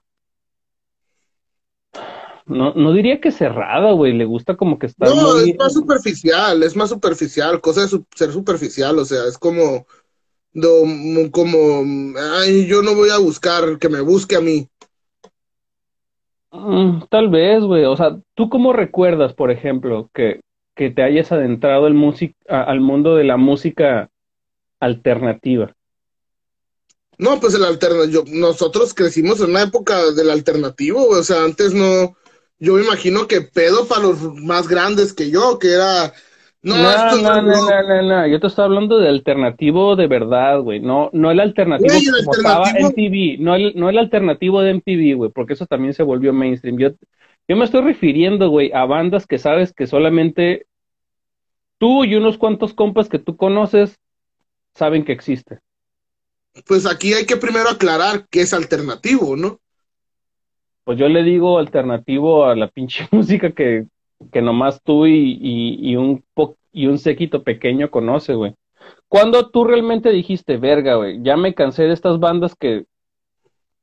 [2.48, 5.74] no, no diría que cerrada, güey, le gusta como que estar No, muy, es más
[5.74, 9.86] superficial, es más superficial, cosa de su- ser superficial, o sea, es como,
[11.32, 11.84] como,
[12.40, 14.68] ay, yo no voy a buscar, que me busque a mí.
[16.54, 20.42] Mm, tal vez, güey, o sea, ¿tú cómo recuerdas, por ejemplo, que,
[20.76, 24.10] que te hayas adentrado el music- al mundo de la música
[24.80, 25.74] alternativa?
[27.18, 31.74] No, pues el alternativo, nosotros crecimos en una época del alternativo, güey, o sea, antes
[31.74, 32.16] no,
[32.60, 36.14] yo me imagino que pedo para los más grandes que yo, que era,
[36.64, 41.10] no, No, no, no, no, yo te estoy hablando de alternativo de verdad, güey, no,
[41.14, 45.54] no el alternativo como estaba MTV, no el, no el alternativo de MTV, güey, porque
[45.54, 46.78] eso también se volvió mainstream.
[46.78, 46.90] Yo,
[47.48, 50.66] yo me estoy refiriendo, güey, a bandas que sabes que solamente
[51.78, 54.00] tú y unos cuantos compas que tú conoces
[54.74, 55.60] saben que existen.
[56.66, 59.60] Pues aquí hay que primero aclarar qué es alternativo, ¿no?
[60.84, 63.86] pues yo le digo alternativo a la pinche música que,
[64.32, 66.24] que nomás tú y, y, un
[66.72, 68.56] y un séquito pequeño conoce, güey.
[69.08, 72.86] ¿Cuándo tú realmente dijiste, verga, güey, ya me cansé de estas bandas que,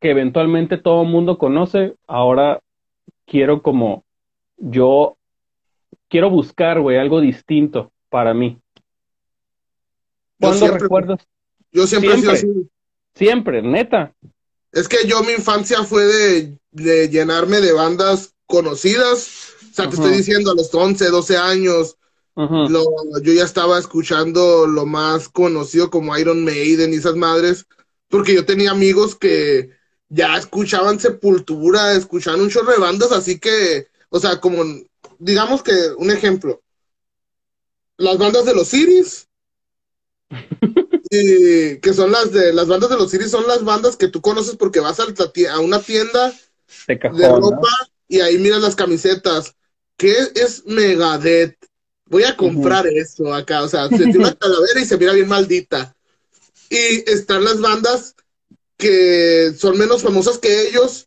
[0.00, 2.60] que eventualmente todo el mundo conoce, ahora
[3.26, 4.04] quiero como
[4.56, 5.16] yo,
[6.08, 8.58] quiero buscar, güey, algo distinto para mí?
[10.40, 11.20] ¿Cuándo recuerdas?
[11.70, 12.70] Yo siempre, siempre, he sido así.
[13.14, 14.14] Siempre, neta.
[14.72, 19.54] Es que yo mi infancia fue de, de llenarme de bandas conocidas.
[19.80, 21.96] O sea, te estoy diciendo, a los 11, 12 años,
[22.36, 27.66] yo ya estaba escuchando lo más conocido como Iron Maiden y esas madres,
[28.08, 29.70] porque yo tenía amigos que
[30.08, 34.62] ya escuchaban Sepultura, escuchaban un chorro de bandas, así que, o sea, como,
[35.18, 36.62] digamos que un ejemplo,
[37.96, 39.28] las bandas de los Iris,
[41.10, 44.56] que son las de las bandas de los Iris, son las bandas que tú conoces
[44.56, 46.32] porque vas a, a una tienda
[46.86, 47.68] de, ropa
[48.08, 49.54] y ahí miras las camisetas.
[50.00, 51.60] ¿Qué es Megadeth?
[52.10, 55.28] voy a comprar eso acá, o sea, se tiene una calavera y se mira bien
[55.28, 55.94] maldita.
[56.68, 58.14] Y están las bandas
[58.78, 61.06] que son menos famosas que ellos.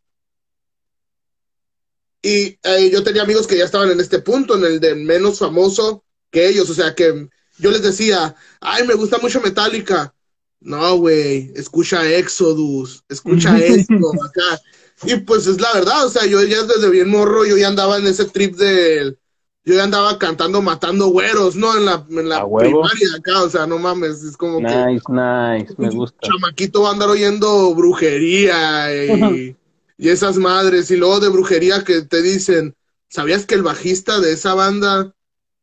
[2.21, 5.39] Y eh, yo tenía amigos que ya estaban en este punto, en el de menos
[5.39, 7.27] famoso que ellos, o sea, que
[7.57, 10.13] yo les decía, ay, me gusta mucho Metallica.
[10.61, 14.61] No, güey, escucha Exodus, escucha esto acá.
[15.05, 17.97] Y pues es la verdad, o sea, yo ya desde bien morro, yo ya andaba
[17.97, 19.17] en ese trip del
[19.65, 21.77] yo ya andaba cantando matando güeros, ¿no?
[21.77, 24.85] En la, en la primaria acá, o sea, no mames, es como nice, que.
[24.91, 26.17] Nice, nice, me gusta.
[26.21, 29.55] Chamaquito va a andar oyendo brujería y,
[29.97, 32.75] y, esas madres, y luego de brujería que te dicen,
[33.07, 35.13] ¿sabías que el bajista de esa banda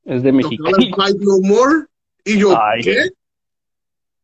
[0.05, 0.65] es de México?
[0.71, 1.87] No More?
[2.25, 3.11] Y yo, ¿qué?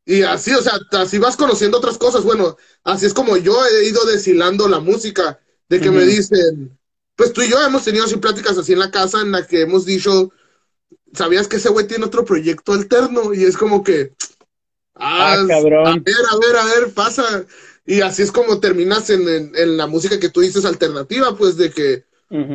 [0.06, 2.22] Y así, o sea, así vas conociendo otras cosas.
[2.22, 6.78] Bueno, así es como yo he ido deshilando la música, de que me dicen,
[7.16, 9.62] pues tú y yo hemos tenido así pláticas así en la casa en la que
[9.62, 10.30] hemos dicho,
[11.12, 13.34] ¿sabías que ese güey tiene otro proyecto alterno?
[13.34, 14.12] Y es como que,
[14.94, 15.86] ah, ah cabrón.
[15.88, 17.44] a ver, a ver, a ver, pasa.
[17.84, 21.70] Y así es como terminas en, en, la música que tú dices alternativa, pues de
[21.70, 22.04] que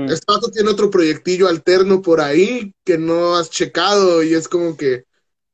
[0.09, 5.05] este tiene otro proyectillo alterno por ahí que no has checado y es como que,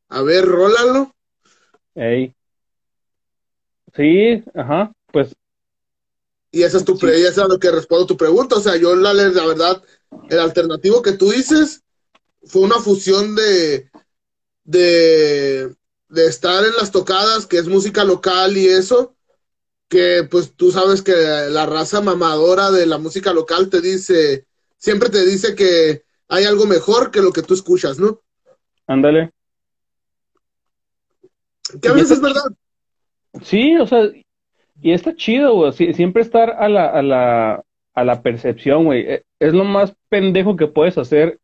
[0.09, 1.15] a ver, rólalo.
[1.97, 2.33] Ey.
[3.95, 5.35] Sí, ajá, pues
[6.51, 8.55] y esa es tu pre eso es lo que respondo a tu pregunta.
[8.55, 9.83] O sea, yo la, la verdad,
[10.29, 11.83] el alternativo que tú dices
[12.45, 13.89] fue una fusión de,
[14.63, 15.75] de,
[16.09, 19.15] de estar en las tocadas, que es música local y eso,
[19.89, 21.13] que pues tú sabes que
[21.49, 24.45] la raza mamadora de la música local te dice,
[24.77, 28.21] siempre te dice que hay algo mejor que lo que tú escuchas, ¿no?
[28.87, 29.31] Ándale.
[31.81, 32.51] Que a veces es verdad.
[33.41, 34.09] Sí, o sea,
[34.81, 35.93] y está chido, güey.
[35.93, 37.63] siempre estar a la, a la,
[37.93, 39.01] a la percepción, güey.
[39.01, 41.39] E, es lo más pendejo que puedes hacer,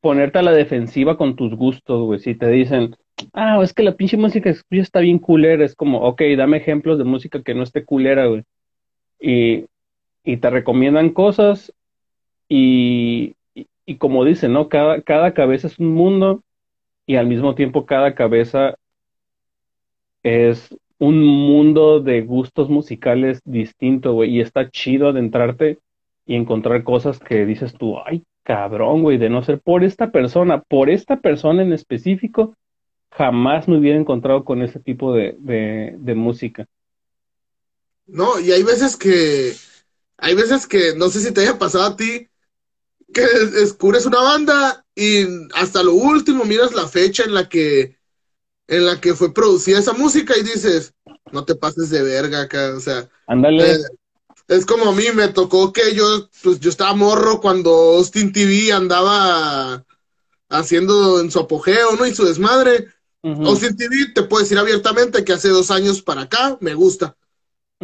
[0.00, 2.20] ponerte a la defensiva con tus gustos, güey.
[2.20, 2.96] Si te dicen,
[3.32, 6.98] ah, es que la pinche música que está bien culera, es como, ok, dame ejemplos
[6.98, 8.44] de música que no esté culera, güey.
[9.20, 9.66] Y,
[10.24, 11.72] y te recomiendan cosas
[12.48, 14.68] y, y, y, como dicen, ¿no?
[14.68, 16.42] Cada, cada cabeza es un mundo
[17.06, 18.76] y al mismo tiempo cada cabeza
[20.22, 25.78] es un mundo de gustos musicales distinto, güey, y está chido adentrarte
[26.26, 30.62] y encontrar cosas que dices tú, ay, cabrón, güey, de no ser por esta persona,
[30.62, 32.56] por esta persona en específico,
[33.10, 36.66] jamás me hubiera encontrado con ese tipo de, de, música.
[38.06, 39.52] No, y hay veces que,
[40.18, 42.28] hay veces que, no sé si te haya pasado a ti,
[43.12, 47.96] que descubres una banda y hasta lo último miras la fecha en la que
[48.68, 50.94] en la que fue producida esa música y dices,
[51.32, 53.08] no te pases de verga acá, o sea.
[53.26, 53.72] Ándale.
[53.72, 53.78] Eh,
[54.48, 58.72] es como a mí me tocó que yo, pues yo estaba morro cuando Austin TV
[58.72, 59.84] andaba
[60.48, 62.06] haciendo en su apogeo, ¿no?
[62.06, 62.88] Y su desmadre.
[63.22, 67.16] Austin TV te puedo decir abiertamente que hace dos años para acá me gusta.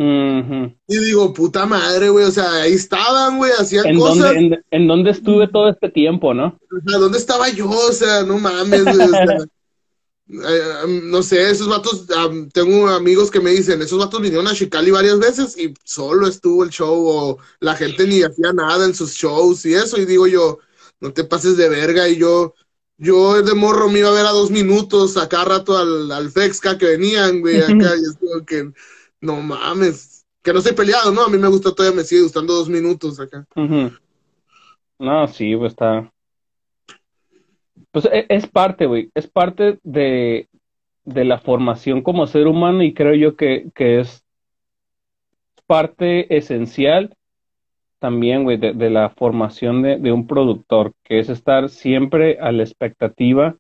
[0.01, 4.33] Y digo, puta madre, güey, o sea, ahí estaban, güey, hacían cosas.
[4.71, 6.59] en, dónde estuve todo este tiempo, ¿no?
[6.71, 7.69] O sea, ¿dónde estaba yo?
[7.69, 9.27] O sea, no mames, güey, o sea,
[10.31, 12.07] Eh, no sé, esos vatos,
[12.53, 16.65] tengo amigos que me dicen, esos vatos vinieron a Chicali varias veces y solo estuvo
[16.65, 20.27] el show o la gente ni hacía nada en sus shows y eso, y digo
[20.27, 20.59] yo,
[21.01, 22.55] no te pases de verga y yo,
[22.99, 26.77] yo de morro me iba a ver a dos minutos acá rato al, al Fexca
[26.77, 28.71] que venían, güey, acá, y es como que,
[29.23, 31.25] no mames, que no estoy peleado, ¿no?
[31.25, 33.47] A mí me gusta todavía, me sigue gustando dos minutos acá.
[34.99, 36.13] No, sí, pues está,
[37.93, 40.49] pues e, es parte, güey, es parte de,
[41.05, 44.25] de, la formación como ser humano y creo yo que, que es
[45.67, 47.15] parte esencial
[47.99, 52.63] también, güey, de, la formación de, de, un productor, que es estar siempre a la
[52.63, 53.57] expectativa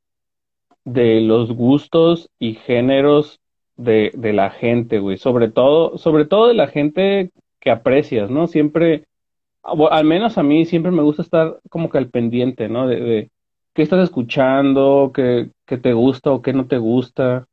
[0.84, 3.40] de los gustos y géneros
[3.76, 5.18] de, de la gente, güey.
[5.18, 8.46] Sobre todo, sobre todo de la gente que aprecias, ¿no?
[8.46, 9.06] Siempre,
[9.62, 12.86] al menos a mí siempre me gusta estar como que al pendiente, ¿no?
[12.86, 13.30] De
[13.78, 17.46] qué estás escuchando, qué, qué te gusta o qué no te gusta.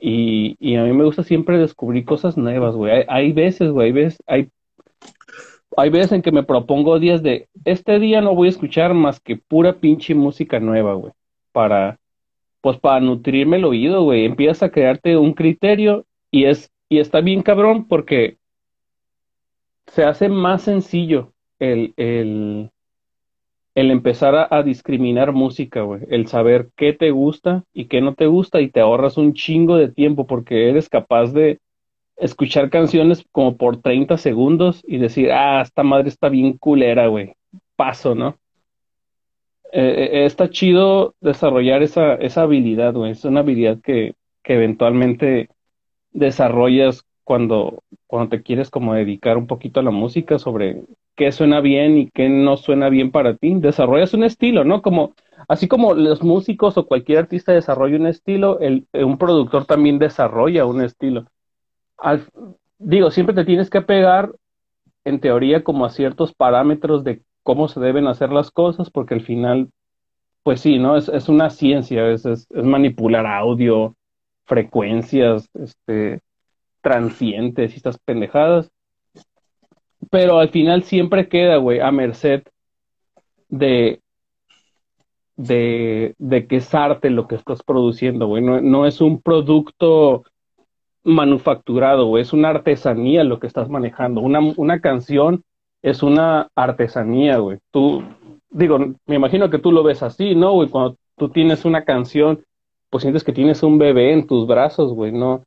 [0.00, 3.04] Y, y, a mí me gusta siempre descubrir cosas nuevas, güey.
[3.06, 4.50] Hay, veces, güey, hay veces, hay,
[5.76, 9.20] hay veces en que me propongo días de, este día no voy a escuchar más
[9.20, 11.12] que pura pinche música nueva, güey.
[11.52, 12.00] Para,
[12.60, 14.24] pues para nutrirme el oído, güey.
[14.24, 18.38] Empiezas a crearte un criterio y es, y está bien cabrón porque
[19.86, 22.72] se hace más sencillo el, el,
[23.74, 26.02] el empezar a, discriminar música, güey.
[26.08, 29.76] El saber qué te gusta y qué no te gusta y te ahorras un chingo
[29.76, 31.58] de tiempo porque eres capaz de
[32.16, 37.34] escuchar canciones como por 30 segundos y decir, ah, esta madre está bien culera, güey.
[37.74, 38.38] Paso, ¿no?
[39.72, 43.10] Eh, eh, está chido desarrollar esa, esa habilidad, güey.
[43.10, 44.14] Es una habilidad que,
[44.44, 45.48] que eventualmente
[46.12, 50.82] desarrollas cuando, cuando te quieres como dedicar un poquito a la música sobre
[51.16, 53.54] qué suena bien y qué no suena bien para ti.
[53.54, 54.82] Desarrollas un estilo, ¿no?
[54.82, 55.14] Como,
[55.48, 60.66] así como los músicos o cualquier artista desarrolla un estilo, el, un productor también desarrolla
[60.66, 61.26] un estilo.
[61.96, 62.24] Al,
[62.78, 64.32] digo, siempre te tienes que pegar,
[65.04, 69.20] en teoría, como a ciertos parámetros de cómo se deben hacer las cosas, porque al
[69.20, 69.70] final,
[70.42, 70.96] pues sí, ¿no?
[70.96, 73.94] Es, es una ciencia, es, es, es manipular audio,
[74.44, 76.20] frecuencias, este,
[76.84, 78.70] transientes y estas pendejadas.
[80.10, 82.42] Pero al final siempre queda, güey, a merced
[83.48, 84.00] de,
[85.36, 88.42] de, de que es arte lo que estás produciendo, güey.
[88.42, 90.24] No, no es un producto
[91.04, 92.18] manufacturado.
[92.18, 94.20] Es una artesanía lo que estás manejando.
[94.20, 95.42] Una, una canción
[95.82, 97.58] es una artesanía, güey.
[97.70, 98.02] Tú,
[98.50, 100.68] digo, me imagino que tú lo ves así, ¿no, güey?
[100.68, 102.44] Cuando tú tienes una canción,
[102.90, 105.12] pues sientes que tienes un bebé en tus brazos, güey.
[105.12, 105.44] No,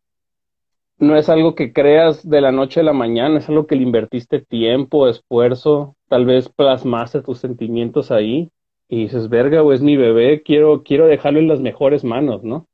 [1.00, 3.84] no es algo que creas de la noche a la mañana, es algo que le
[3.84, 8.50] invertiste tiempo, esfuerzo, tal vez plasmaste tus sentimientos ahí
[8.90, 12.68] y dices, verga, o es mi bebé, quiero, quiero dejarlo en las mejores manos, ¿no?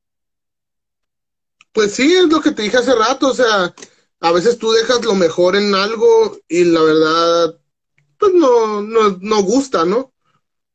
[1.73, 3.73] Pues sí, es lo que te dije hace rato, o sea,
[4.19, 7.59] a veces tú dejas lo mejor en algo y la verdad,
[8.17, 10.13] pues no, no, no gusta, ¿no?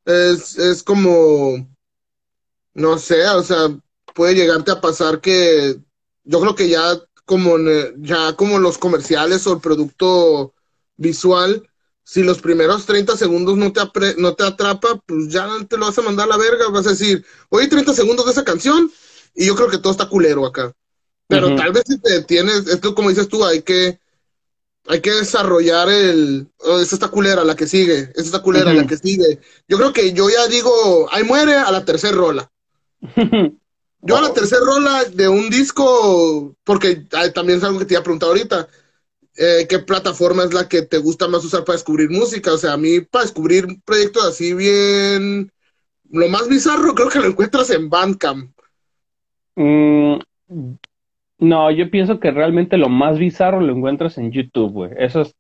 [0.04, 1.66] Es, es como,
[2.74, 3.68] no sé, o sea,
[4.14, 5.76] puede llegarte a pasar que
[6.24, 6.80] yo creo que ya
[7.28, 7.58] como
[7.98, 10.54] ya como los comerciales o el producto
[10.96, 11.68] visual,
[12.02, 13.82] si los primeros 30 segundos no te,
[14.16, 16.90] no te atrapa, pues ya te lo vas a mandar a la verga, vas a
[16.90, 18.90] decir, oye, 30 segundos de esa canción,
[19.34, 20.72] y yo creo que todo está culero acá.
[21.26, 24.00] Pero tal vez si te tienes, esto como dices tú, hay que,
[24.86, 28.86] hay que desarrollar el, oh, esta está culera, la que sigue, esta está culera, la
[28.86, 29.38] que sigue.
[29.68, 32.50] Yo creo que yo ya digo, ahí muere a la tercera rola.
[34.00, 38.00] Yo a la tercera rola de un disco, porque también es algo que te iba
[38.00, 38.68] a preguntar ahorita,
[39.36, 42.52] eh, ¿qué plataforma es la que te gusta más usar para descubrir música?
[42.52, 45.52] O sea, a mí para descubrir proyectos así bien,
[46.10, 48.52] lo más bizarro creo que lo encuentras en Bandcamp.
[49.56, 50.18] Mm,
[51.38, 54.90] no, yo pienso que realmente lo más bizarro lo encuentras en YouTube, güey.
[54.98, 55.34] Eso es...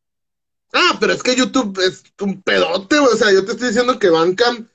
[0.72, 3.12] Ah, pero es que YouTube es un pedote, güey.
[3.12, 4.68] O sea, yo te estoy diciendo que Bandcamp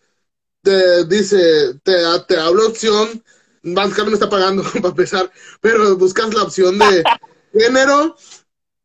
[0.62, 1.94] te dice, te,
[2.28, 3.24] te habla opción
[3.64, 7.04] Bandcamp me está pagando para empezar, pero buscas la opción de
[7.58, 8.16] género,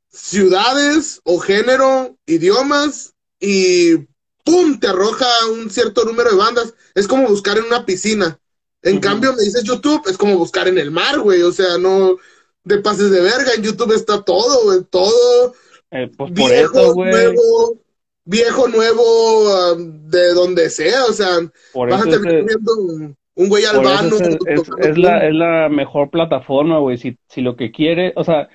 [0.08, 3.96] ciudades o género, idiomas y
[4.44, 4.78] ¡pum!
[4.78, 6.74] te arroja un cierto número de bandas.
[6.94, 8.40] Es como buscar en una piscina.
[8.82, 11.42] En cambio, me dices YouTube, es como buscar en el mar, güey.
[11.42, 12.16] O sea, no
[12.64, 13.52] de pases de verga.
[13.54, 14.84] En YouTube está todo, güey.
[14.88, 15.54] Todo.
[15.90, 17.82] Eh, pues viejo, nuevo,
[18.24, 21.06] viejo, nuevo, um, de donde sea.
[21.06, 21.40] O sea,
[21.74, 24.16] vas a terminar viendo un güey albano.
[24.46, 26.98] Es, la, es la mejor plataforma, güey.
[26.98, 28.48] Si, si lo que quiere, o sea,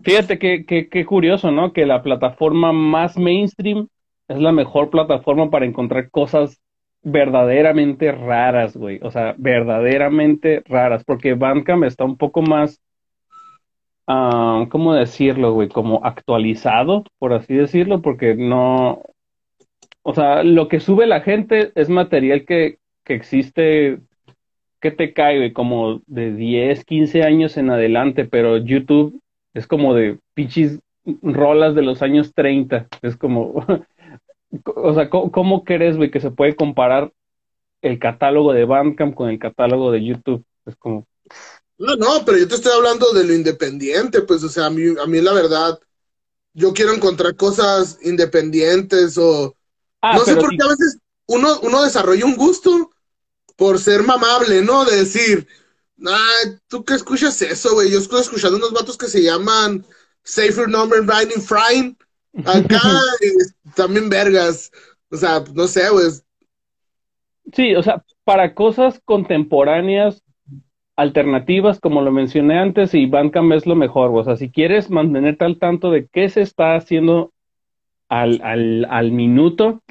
[0.00, 1.72] fíjate qué que, que curioso, ¿no?
[1.72, 3.88] Que la plataforma más mainstream
[4.28, 6.60] es la mejor plataforma para encontrar cosas
[7.02, 9.00] verdaderamente raras, güey.
[9.02, 11.02] O sea, verdaderamente raras.
[11.04, 12.80] Porque Bandcamp está un poco más,
[14.06, 15.68] uh, ¿cómo decirlo, güey?
[15.68, 19.02] Como actualizado, por así decirlo, porque no...
[20.02, 22.78] O sea, lo que sube la gente es material que,
[23.08, 24.00] que existe,
[24.80, 29.20] que te cae, como de 10, 15 años en adelante, pero YouTube
[29.54, 30.78] es como de pichis
[31.22, 32.86] rolas de los años 30.
[33.02, 33.64] Es como,
[34.76, 37.12] o sea, ¿cómo, crees, güey, que se puede comparar
[37.80, 40.44] el catálogo de Bandcamp con el catálogo de YouTube?
[40.66, 41.06] Es como...
[41.78, 44.82] No, no, pero yo te estoy hablando de lo independiente, pues, o sea, a mí,
[45.02, 45.78] a mí la verdad,
[46.52, 49.56] yo quiero encontrar cosas independientes o...
[50.02, 52.90] Ah, no sé por sí- qué a veces uno, uno desarrolla un gusto
[53.58, 54.84] por ser mamable, ¿no?
[54.84, 55.46] De decir,
[56.06, 57.90] ay, ¿tú qué escuchas eso, güey?
[57.90, 59.84] Yo estoy escuchando unos vatos que se llaman
[60.22, 61.98] Safer Number Riding Frying.
[62.44, 62.80] Acá
[63.20, 64.70] y también vergas.
[65.10, 66.06] O sea, no sé, güey.
[67.52, 70.22] Sí, o sea, para cosas contemporáneas,
[70.94, 74.22] alternativas, como lo mencioné antes, y Bandcamp es lo mejor, güey.
[74.22, 77.32] O sea, si quieres mantenerte al tanto de qué se está haciendo
[78.08, 79.82] al, al, al minuto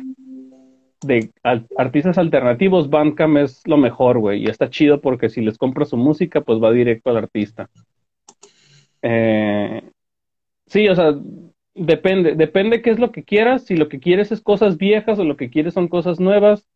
[1.02, 1.32] de
[1.78, 4.43] artistas alternativos, Bandcamp es lo mejor, güey.
[4.43, 7.70] Y está chido porque si les compras su música, pues va directo al artista.
[9.02, 9.84] Eh,
[10.66, 11.16] sí, o sea,
[11.76, 13.66] depende, depende qué es lo que quieras.
[13.66, 16.68] Si lo que quieres es cosas viejas o lo que quieres son cosas nuevas,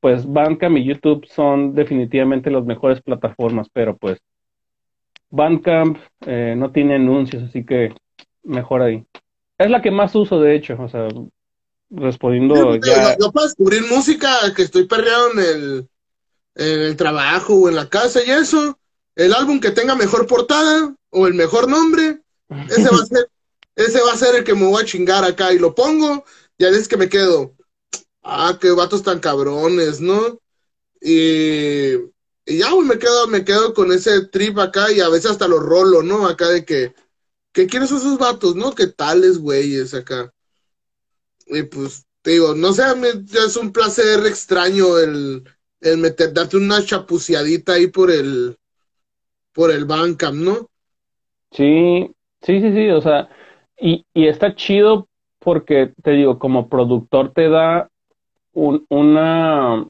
[0.00, 4.20] pues Bandcamp y YouTube son definitivamente las mejores plataformas, pero pues
[5.30, 7.94] Bandcamp eh, no tiene anuncios, así que
[8.42, 9.04] mejor ahí.
[9.56, 11.08] Es la que más uso, de hecho, o sea,
[11.96, 13.16] respondiendo Yo, ya.
[13.18, 15.88] yo para descubrir música que estoy perreado en el,
[16.56, 18.78] en el trabajo o en la casa y eso,
[19.14, 22.20] el álbum que tenga mejor portada o el mejor nombre,
[22.68, 23.28] ese va a ser,
[23.76, 26.24] ese va a ser el que me voy a chingar acá y lo pongo
[26.58, 27.54] y a veces que me quedo,
[28.22, 30.40] ah, qué vatos tan cabrones, ¿no?
[31.00, 31.94] Y,
[32.46, 35.48] y ya, güey, me quedo, me quedo con ese trip acá y a veces hasta
[35.48, 36.26] lo rolo, ¿no?
[36.26, 36.94] Acá de que,
[37.52, 38.74] que quiénes son esos vatos, ¿no?
[38.74, 40.33] Que tales güeyes acá.
[41.46, 42.82] Y pues, te digo, no sé,
[43.46, 45.44] es un placer extraño el,
[45.80, 48.56] el meter, darte una chapuceadita ahí por el,
[49.52, 50.70] por el Bandcamp, ¿no?
[51.52, 52.10] Sí,
[52.42, 53.28] sí, sí, sí, o sea,
[53.78, 57.88] y, y está chido porque, te digo, como productor te da
[58.54, 59.86] un- una,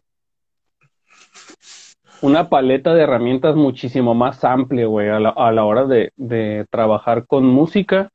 [2.22, 6.66] una paleta de herramientas muchísimo más amplia, güey, a la, a la hora de, de
[6.70, 8.11] trabajar con música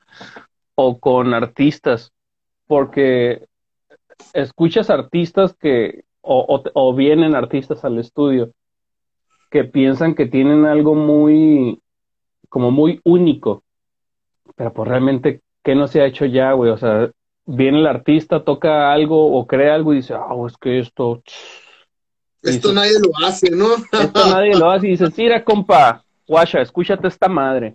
[0.76, 2.12] o con artistas,
[2.70, 3.46] porque
[4.32, 8.52] escuchas artistas que, o, o, o vienen artistas al estudio
[9.50, 11.80] que piensan que tienen algo muy,
[12.48, 13.64] como muy único,
[14.54, 16.70] pero pues realmente, ¿qué no se ha hecho ya, güey?
[16.70, 17.10] O sea,
[17.44, 21.24] viene el artista, toca algo o crea algo y dice, ah, es que esto,
[22.40, 23.74] Esto Dice- nadie lo hace, ¿no?
[23.74, 27.74] esto nadie lo hace y dices, mira, compa, guacha, escúchate esta madre.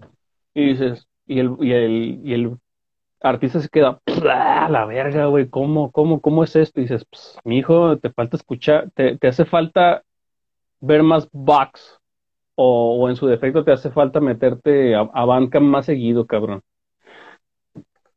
[0.54, 2.58] Y dices, y el, y el, y el
[3.26, 4.00] artista se queda,
[4.30, 6.80] "Ah, la verga, güey, ¿cómo, cómo, cómo es esto?
[6.80, 10.04] Y dices, pues, mijo, te falta escuchar, te, hace falta
[10.82, 12.00] ver más box,
[12.56, 16.62] o, o en su defecto te hace falta meterte a, a Bandcamp más seguido, cabrón.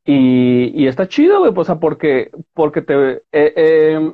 [0.04, 4.12] Y, y está chido, güey, pues, o sea, porque, porque te, eh, eh,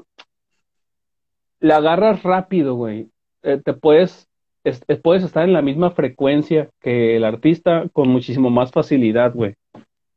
[1.61, 3.09] la agarras rápido, güey.
[3.43, 4.29] Eh, te puedes,
[4.65, 9.55] es- puedes estar en la misma frecuencia que el artista con muchísimo más facilidad, güey.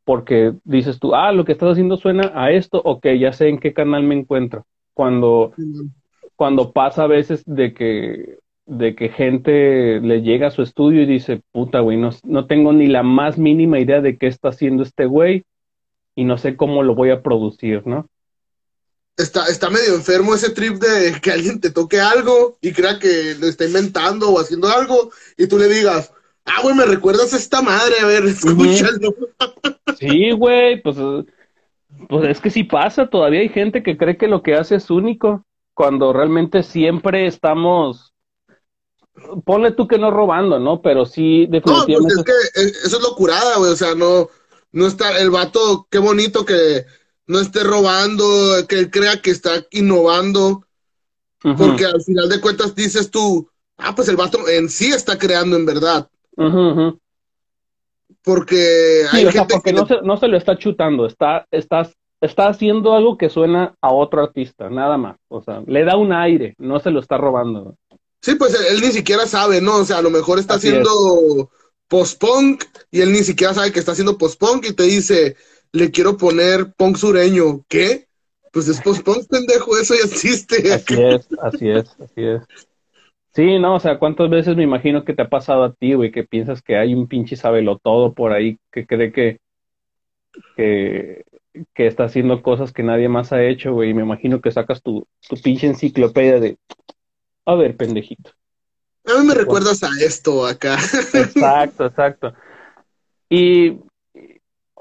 [0.07, 3.59] Porque dices tú, ah, lo que estás haciendo suena a esto, ok, ya sé en
[3.59, 4.65] qué canal me encuentro.
[4.93, 5.51] Cuando,
[6.37, 11.07] cuando pasa a veces de que, de que gente le llega a su estudio y
[11.07, 14.83] dice, puta, güey, no, no tengo ni la más mínima idea de qué está haciendo
[14.83, 15.43] este güey
[16.15, 18.07] y no sé cómo lo voy a producir, ¿no?
[19.17, 23.35] Está, está medio enfermo ese trip de que alguien te toque algo y crea que
[23.37, 26.13] lo está inventando o haciendo algo y tú le digas,
[26.47, 29.13] ah, güey, me recuerdas a esta madre, a ver, escúchalo.
[29.99, 30.97] Sí, güey, pues,
[32.09, 34.89] pues es que sí pasa, todavía hay gente que cree que lo que hace es
[34.89, 38.13] único, cuando realmente siempre estamos,
[39.45, 40.81] ponle tú que no robando, ¿no?
[40.81, 42.13] Pero sí, No, pues definitivamente.
[42.15, 44.29] es que eh, eso es locurada, güey, o sea, no,
[44.71, 46.85] no está, el vato, qué bonito que
[47.27, 50.65] no esté robando, que él crea que está innovando,
[51.57, 55.55] porque al final de cuentas dices tú, ah, pues el vato en sí está creando
[55.55, 56.99] en verdad, ujú.
[58.23, 59.79] porque Sí, o sea, porque que...
[59.79, 61.89] no se, no se lo está chutando, está, está,
[62.21, 65.17] está haciendo algo que suena a otro artista, nada más.
[65.27, 67.75] O sea, le da un aire, no se lo está robando.
[68.21, 69.77] Sí, pues él, él ni siquiera sabe, ¿no?
[69.77, 71.49] O sea, a lo mejor está Así haciendo
[71.87, 75.35] post-punk y él ni siquiera sabe que está haciendo post-punk y te dice,
[75.71, 77.63] le quiero poner punk sureño.
[77.67, 78.07] ¿Qué?
[78.51, 80.73] Pues es post-punk, pendejo, eso ya existe.
[80.73, 82.41] Así es, así es, así es.
[83.37, 86.11] Sí, no, o sea, ¿cuántas veces me imagino que te ha pasado a ti, güey,
[86.11, 89.37] que piensas que hay un pinche sabelotodo por ahí que cree que,
[90.55, 91.23] que,
[91.75, 94.81] que está haciendo cosas que nadie más ha hecho, güey, y me imagino que sacas
[94.81, 96.57] tu, tu pinche enciclopedia de,
[97.45, 98.31] a ver, pendejito.
[99.05, 100.73] A mí me recuerdas a esto acá.
[101.13, 102.33] Exacto, exacto.
[103.29, 103.77] Y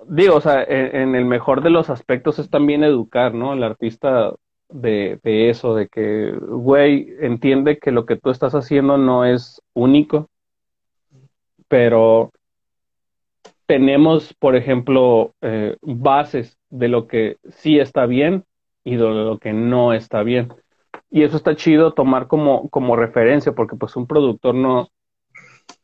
[0.08, 3.52] digo, o sea, en, en el mejor de los aspectos es también educar, ¿no?
[3.52, 4.32] El artista
[4.68, 9.62] de, de eso, de que, güey, entiende que lo que tú estás haciendo no es
[9.74, 10.28] único,
[11.68, 12.32] pero
[13.66, 18.44] tenemos, por ejemplo, eh, bases de lo que sí está bien
[18.84, 20.52] y de lo que no está bien.
[21.10, 24.88] Y eso está chido tomar como, como referencia, porque pues un productor no,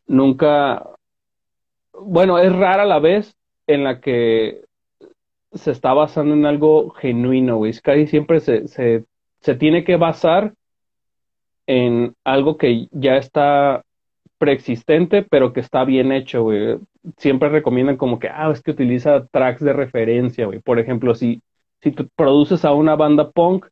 [0.07, 0.85] nunca,
[1.93, 4.63] bueno, es rara la vez en la que
[5.55, 7.73] se está basando en algo genuino, güey.
[7.83, 9.05] Casi siempre se, se,
[9.41, 10.55] se tiene que basar
[11.67, 13.83] en algo que ya está
[14.39, 16.79] preexistente, pero que está bien hecho, güey.
[17.17, 20.59] Siempre recomiendan como que, ah, es que utiliza tracks de referencia, güey.
[20.61, 21.41] Por ejemplo, si,
[21.81, 23.67] si tú produces a una banda punk,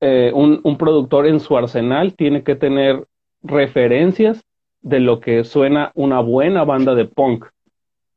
[0.00, 3.06] eh, un, un productor en su arsenal tiene que tener
[3.42, 4.42] referencias
[4.82, 7.46] de lo que suena una buena banda de punk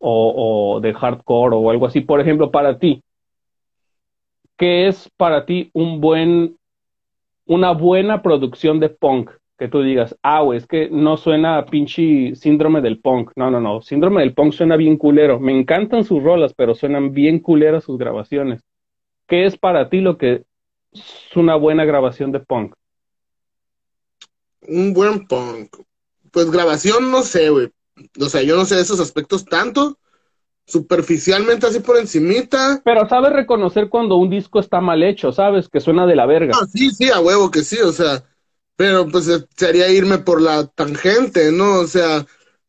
[0.04, 2.02] o, de hardcore o algo así.
[2.02, 3.02] Por ejemplo, para ti,
[4.58, 6.58] ¿qué es para ti un buen,
[7.46, 9.32] una buena producción de punk?
[9.58, 13.32] Que tú digas, ah, güey, es que no suena pinche síndrome del punk.
[13.36, 13.82] No, no, no.
[13.82, 15.40] Síndrome del punk suena bien culero.
[15.40, 18.62] Me encantan sus rolas, pero suenan bien culeras sus grabaciones.
[19.28, 20.44] ¿Qué es para ti lo que
[20.92, 22.76] es una buena grabación de punk?
[24.68, 25.78] Un buen punk.
[26.32, 27.70] Pues grabación, no sé, güey
[28.20, 29.98] o sea, yo no sé esos aspectos tanto,
[30.66, 32.82] superficialmente así por encimita.
[32.84, 35.68] Pero sabes reconocer cuando un disco está mal hecho, ¿sabes?
[35.70, 36.58] Que suena de la verga.
[36.60, 38.24] Ah, sí, sí, a huevo que sí, o sea,
[38.76, 41.80] pero pues eh, sería irme por la tangente, ¿no?
[41.80, 42.26] O sea,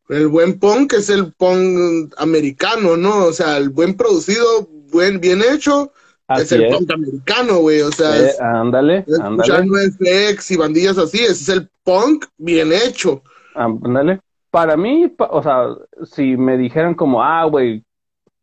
[0.09, 3.25] el buen punk es el punk americano, ¿no?
[3.25, 5.91] O sea, el buen producido, buen, bien hecho,
[6.29, 9.91] es el punk americano, güey, o sea, eh, ándale, ándale.
[9.91, 13.23] FX y bandillas así, ese es el punk bien hecho.
[13.55, 14.19] Ándale
[14.55, 15.67] para mí, o sea,
[16.05, 17.83] si me dijeran como, ah, güey,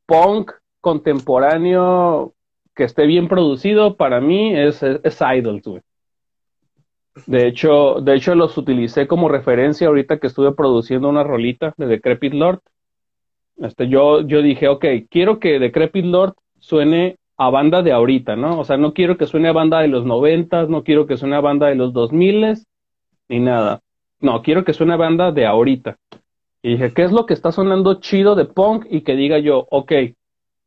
[0.05, 0.53] punk
[0.83, 2.35] contemporáneo
[2.75, 5.81] que esté bien producido, para mí es, es, Idols, güey.
[7.25, 11.87] De hecho, de hecho, los utilicé como referencia ahorita que estuve produciendo una rolita de
[11.87, 12.61] Decrepit Lord.
[13.57, 18.61] Este, yo, yo dije, ok, quiero que Decrepit Lord suene a banda de ahorita, ¿no?
[18.61, 21.37] O sea, no quiero que suene a banda de los noventas, no quiero que suene
[21.37, 22.67] a banda de los dos miles,
[23.31, 23.81] ni nada.
[24.23, 25.99] No, quiero que suene banda de ahorita.
[26.63, 28.87] Y dije, ¿qué es lo que está sonando chido de punk?
[28.89, 29.93] Y que diga yo, ok,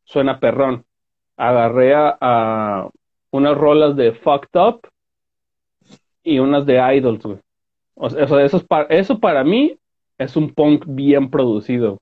[0.04, 0.86] suena perrón.
[1.38, 2.90] Agarré a,
[3.32, 4.82] unas rolas de Fucked Up
[6.24, 7.40] y unas de Idols, güey.
[7.96, 9.78] O sea, eso, para, eso para mí
[10.18, 12.02] es un punk bien producido.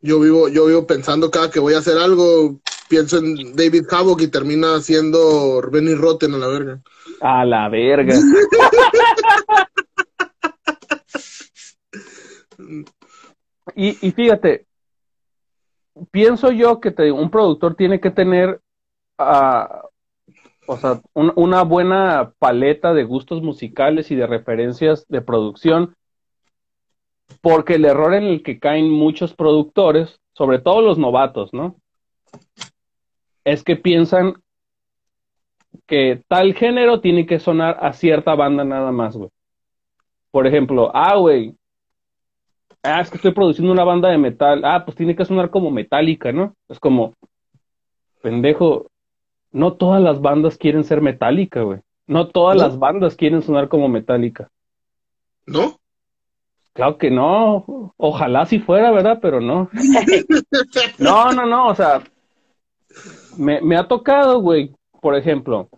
[0.00, 2.58] Yo vivo, yo vivo pensando cada que voy a hacer algo,
[2.90, 6.80] pienso en David Havoc y termina siendo Benny Rotten a la verga.
[7.20, 8.16] A la verga.
[13.76, 14.66] y, fíjate,
[16.10, 18.60] pienso yo que te, un productor tiene que tener
[19.18, 19.86] uh,
[20.66, 25.94] o sea, una buena paleta de gustos musicales y de referencias de producción,
[27.40, 31.76] porque el error en el que caen muchos productores, sobre todo los novatos, ¿no?
[33.44, 34.34] Es que piensan
[35.86, 39.30] que tal género tiene que sonar a cierta banda nada más, güey.
[40.30, 41.54] Por ejemplo, ah, güey,
[42.82, 45.70] ah, es que estoy produciendo una banda de metal, ah, pues tiene que sonar como
[45.70, 46.54] metálica, ¿no?
[46.68, 47.14] Es como,
[48.22, 48.86] pendejo,
[49.52, 51.80] no todas las bandas quieren ser metálica, güey.
[52.06, 54.50] No todas las bandas quieren sonar como metálica.
[55.46, 55.78] ¿No?
[56.72, 57.92] Claro que no.
[57.96, 59.18] Ojalá si fuera, ¿verdad?
[59.22, 59.70] Pero no.
[60.98, 61.68] no, no, no.
[61.68, 62.02] O sea,
[63.36, 65.68] me, me ha tocado, güey, por ejemplo,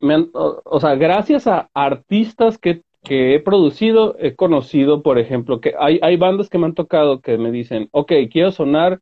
[0.00, 6.16] o, sea, gracias a artistas que, he producido, he conocido, por ejemplo, que hay, hay
[6.16, 9.00] bandas que me han tocado que me dicen, ok, quiero sonar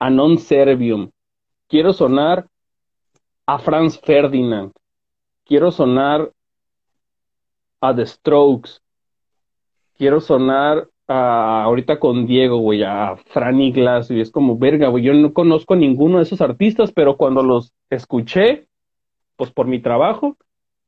[0.00, 1.12] a Non Servium,
[1.68, 2.48] quiero sonar
[3.46, 4.72] a Franz Ferdinand,
[5.44, 6.32] quiero sonar
[7.80, 8.80] a The Strokes,
[9.96, 15.14] quiero sonar ahorita con Diego, güey, a Franny Glass, y es como, verga, güey, yo
[15.14, 18.66] no conozco a ninguno de esos artistas, pero cuando los escuché,
[19.36, 20.36] pues por mi trabajo,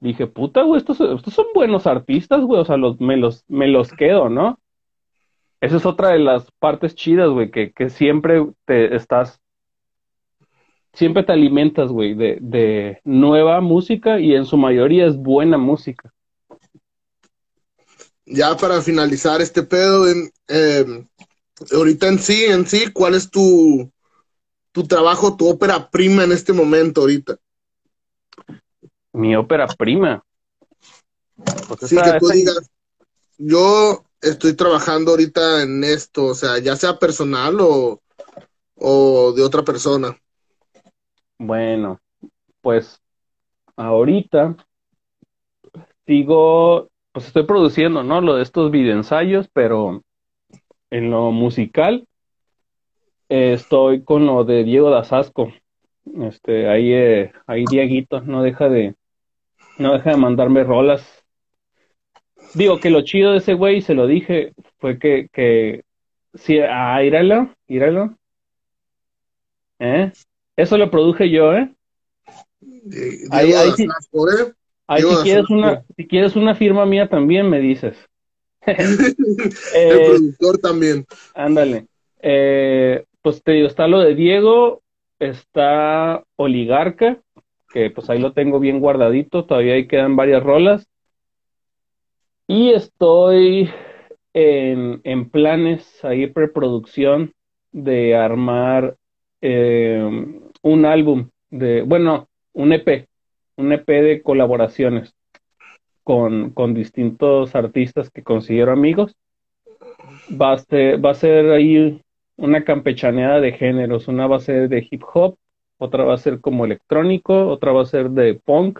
[0.00, 3.68] dije, puta, güey, estos, estos son buenos artistas, güey, o sea, los, me, los, me
[3.68, 4.58] los quedo, ¿no?
[5.60, 9.40] Esa es otra de las partes chidas, güey, que, que siempre te estás,
[10.92, 16.12] siempre te alimentas, güey, de, de nueva música y en su mayoría es buena música
[18.30, 20.06] ya para finalizar este pedo,
[20.48, 21.06] eh,
[21.72, 23.90] ahorita en sí, en sí, ¿cuál es tu,
[24.72, 27.36] tu trabajo, tu ópera prima en este momento ahorita?
[29.12, 30.22] Mi ópera prima.
[31.68, 32.70] Pues sí, que tú digas,
[33.38, 38.00] yo estoy trabajando ahorita en esto, o sea, ya sea personal o,
[38.74, 40.16] o de otra persona.
[41.38, 42.00] Bueno,
[42.60, 43.00] pues
[43.76, 44.56] ahorita
[46.06, 46.88] sigo
[47.18, 48.20] pues estoy produciendo, ¿no?
[48.20, 50.04] Lo de estos videoensayos, pero
[50.88, 52.06] en lo musical
[53.28, 55.52] eh, estoy con lo de Diego Dazasco.
[56.20, 58.94] Este, ahí, eh, ahí Dieguito no deja de,
[59.78, 61.04] no deja de mandarme rolas.
[62.54, 65.82] Digo que lo chido de ese güey, se lo dije, fue que, que,
[66.34, 68.16] sí, ah, íralo, íralo.
[69.80, 70.12] ¿Eh?
[70.54, 71.68] Eso lo produje yo, ¿eh?
[72.60, 73.70] Diego Ahí- ahí.
[73.70, 74.52] Dazasco, ¿eh?
[74.88, 77.96] Ahí, si quieres una, si quieres una firma mía también me dices.
[78.66, 78.98] El
[79.74, 81.04] Eh, productor también.
[81.34, 81.86] ándale.
[82.20, 84.82] Eh, pues te digo, está lo de Diego,
[85.18, 87.20] está Oligarca,
[87.72, 90.86] que pues ahí lo tengo bien guardadito, todavía ahí quedan varias rolas.
[92.46, 93.70] Y estoy
[94.32, 97.32] en, en planes, ahí preproducción,
[97.72, 98.96] de armar
[99.42, 100.02] eh,
[100.62, 103.07] un álbum de, bueno, un EP,
[103.58, 105.14] un EP de colaboraciones
[106.04, 109.16] con, con distintos artistas que considero amigos.
[110.30, 112.00] Va a ser, va a ser ahí
[112.36, 115.36] una campechaneada de géneros, una va a ser de hip hop,
[115.76, 118.78] otra va a ser como electrónico, otra va a ser de punk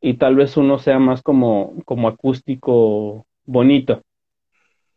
[0.00, 4.02] y tal vez uno sea más como, como acústico bonito.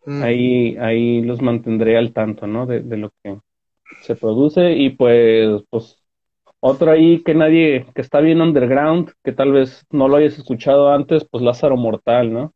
[0.06, 0.22] Mm.
[0.22, 2.66] Ahí, ahí los mantendré al tanto, ¿no?
[2.66, 3.40] De, de lo que
[4.02, 5.99] se produce y pues, pues
[6.60, 10.92] otro ahí que nadie, que está bien underground, que tal vez no lo hayas escuchado
[10.92, 12.54] antes, pues Lázaro Mortal, ¿no?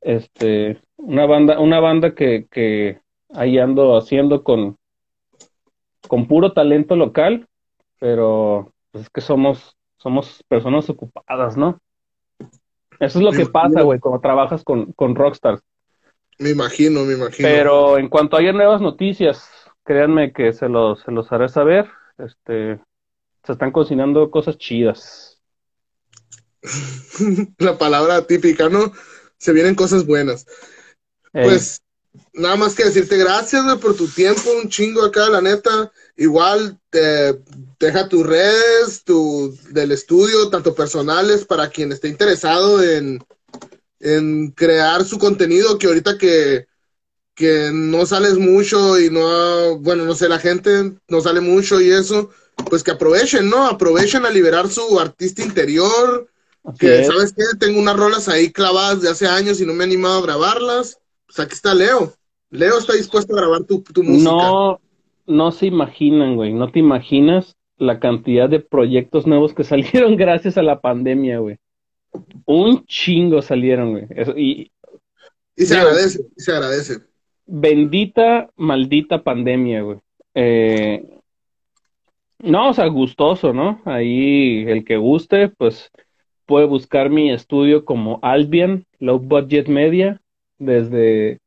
[0.00, 3.00] Este, una banda, una banda que, que
[3.32, 4.76] ahí ando haciendo con,
[6.06, 7.46] con puro talento local,
[7.98, 11.78] pero pues es que somos, somos personas ocupadas, ¿no?
[13.00, 15.62] Eso es lo que pasa, güey, cuando trabajas con, con rockstars.
[16.38, 17.48] Me imagino, me imagino.
[17.48, 19.48] Pero en cuanto haya nuevas noticias,
[19.82, 21.88] créanme que se los, se los haré saber.
[22.18, 22.78] Este,
[23.44, 25.40] se están cocinando cosas chidas.
[27.58, 28.92] La palabra típica, ¿no?
[29.38, 30.46] Se vienen cosas buenas.
[31.32, 31.82] Pues
[32.32, 35.92] nada más que decirte gracias, güey, por tu tiempo, un chingo acá, la neta.
[36.16, 37.40] Igual te
[37.80, 43.18] deja tus redes, tu del estudio, tanto personales, para quien esté interesado en,
[43.98, 46.66] en crear su contenido, que ahorita que,
[47.34, 51.90] que no sales mucho y no, bueno, no sé, la gente no sale mucho y
[51.90, 52.30] eso,
[52.68, 53.66] pues que aprovechen, ¿no?
[53.66, 56.28] Aprovechen a liberar su artista interior,
[56.64, 57.06] así que, es.
[57.06, 57.42] ¿sabes qué?
[57.58, 60.98] Tengo unas rolas ahí clavadas de hace años y no me he animado a grabarlas.
[61.26, 62.12] Pues aquí está Leo.
[62.50, 64.30] Leo está dispuesto a grabar tu, tu música.
[64.30, 64.80] No,
[65.26, 70.56] no se imaginan, güey, no te imaginas la cantidad de proyectos nuevos que salieron gracias
[70.56, 71.58] a la pandemia, güey.
[72.46, 74.06] Un chingo salieron, güey.
[74.10, 74.70] Eso- y
[75.56, 76.98] Y se Digo- agradece, y se agradece.
[77.46, 79.98] bendita, maldita pandemia, güey.
[80.34, 81.18] Eh,
[82.38, 83.80] no, o sea, gustoso, ¿no?
[83.84, 85.90] Ahí el que guste, pues
[86.46, 90.20] puede buscar mi estudio como Albion, Low Budget Media,
[90.58, 91.38] desde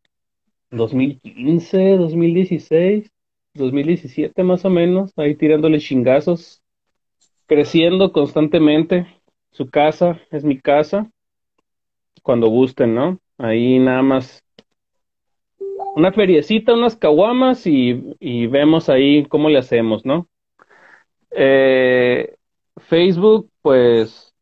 [0.71, 3.11] 2015, 2016,
[3.53, 6.61] 2017 más o menos, ahí tirándole chingazos,
[7.47, 9.07] creciendo constantemente.
[9.51, 11.09] Su casa es mi casa,
[12.21, 13.19] cuando gusten, ¿no?
[13.37, 14.43] Ahí nada más
[15.95, 20.27] una feriecita, unas caguamas y, y vemos ahí cómo le hacemos, ¿no?
[21.31, 22.35] Eh,
[22.87, 24.33] Facebook, pues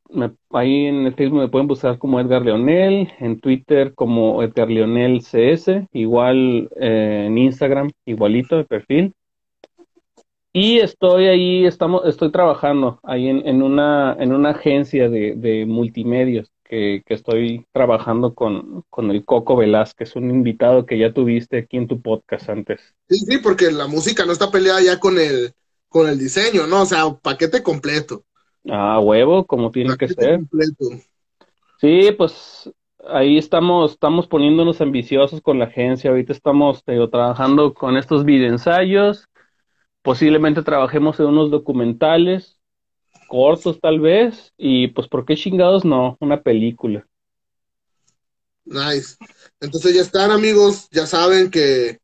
[0.52, 5.22] ahí en el Facebook me pueden buscar como Edgar Leonel, en Twitter como Edgar Leonel
[5.22, 9.14] CS, igual eh, en Instagram, igualito de perfil.
[10.54, 15.66] Y estoy ahí, estamos, estoy trabajando ahí en, en una, en una agencia de, de
[15.66, 21.58] multimedios que, que estoy trabajando con, con el Coco Velázquez, un invitado que ya tuviste
[21.58, 22.80] aquí en tu podcast antes.
[23.10, 25.54] Sí, sí, porque la música no está peleada ya con el,
[25.96, 26.82] con el diseño, ¿no?
[26.82, 28.26] O sea, paquete completo.
[28.70, 30.40] Ah, huevo, como tiene que ser.
[30.40, 30.90] completo.
[31.80, 32.70] Sí, pues
[33.08, 36.10] ahí estamos, estamos poniéndonos ambiciosos con la agencia.
[36.10, 39.30] Ahorita estamos te digo, trabajando con estos videoensayos.
[40.02, 42.60] Posiblemente trabajemos en unos documentales
[43.30, 44.52] cortos tal vez.
[44.58, 46.18] Y pues, ¿por qué chingados no?
[46.20, 47.08] Una película.
[48.66, 49.16] Nice.
[49.62, 50.90] Entonces ya están, amigos.
[50.92, 52.00] Ya saben que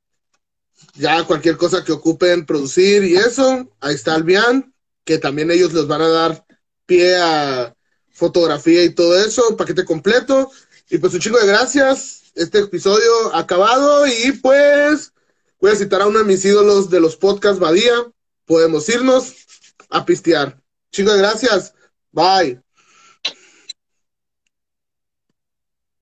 [0.95, 5.87] ya cualquier cosa que ocupen producir y eso, ahí está Albian, que también ellos les
[5.87, 6.45] van a dar
[6.85, 7.75] pie a
[8.11, 10.51] fotografía y todo eso, paquete completo.
[10.89, 12.31] Y pues un chingo de gracias.
[12.35, 15.13] Este episodio acabado y pues
[15.59, 17.95] voy a citar a uno de mis ídolos de los podcasts Badía.
[18.45, 19.33] Podemos irnos
[19.89, 20.61] a pistear.
[20.91, 21.73] Chingo de gracias.
[22.11, 22.61] Bye.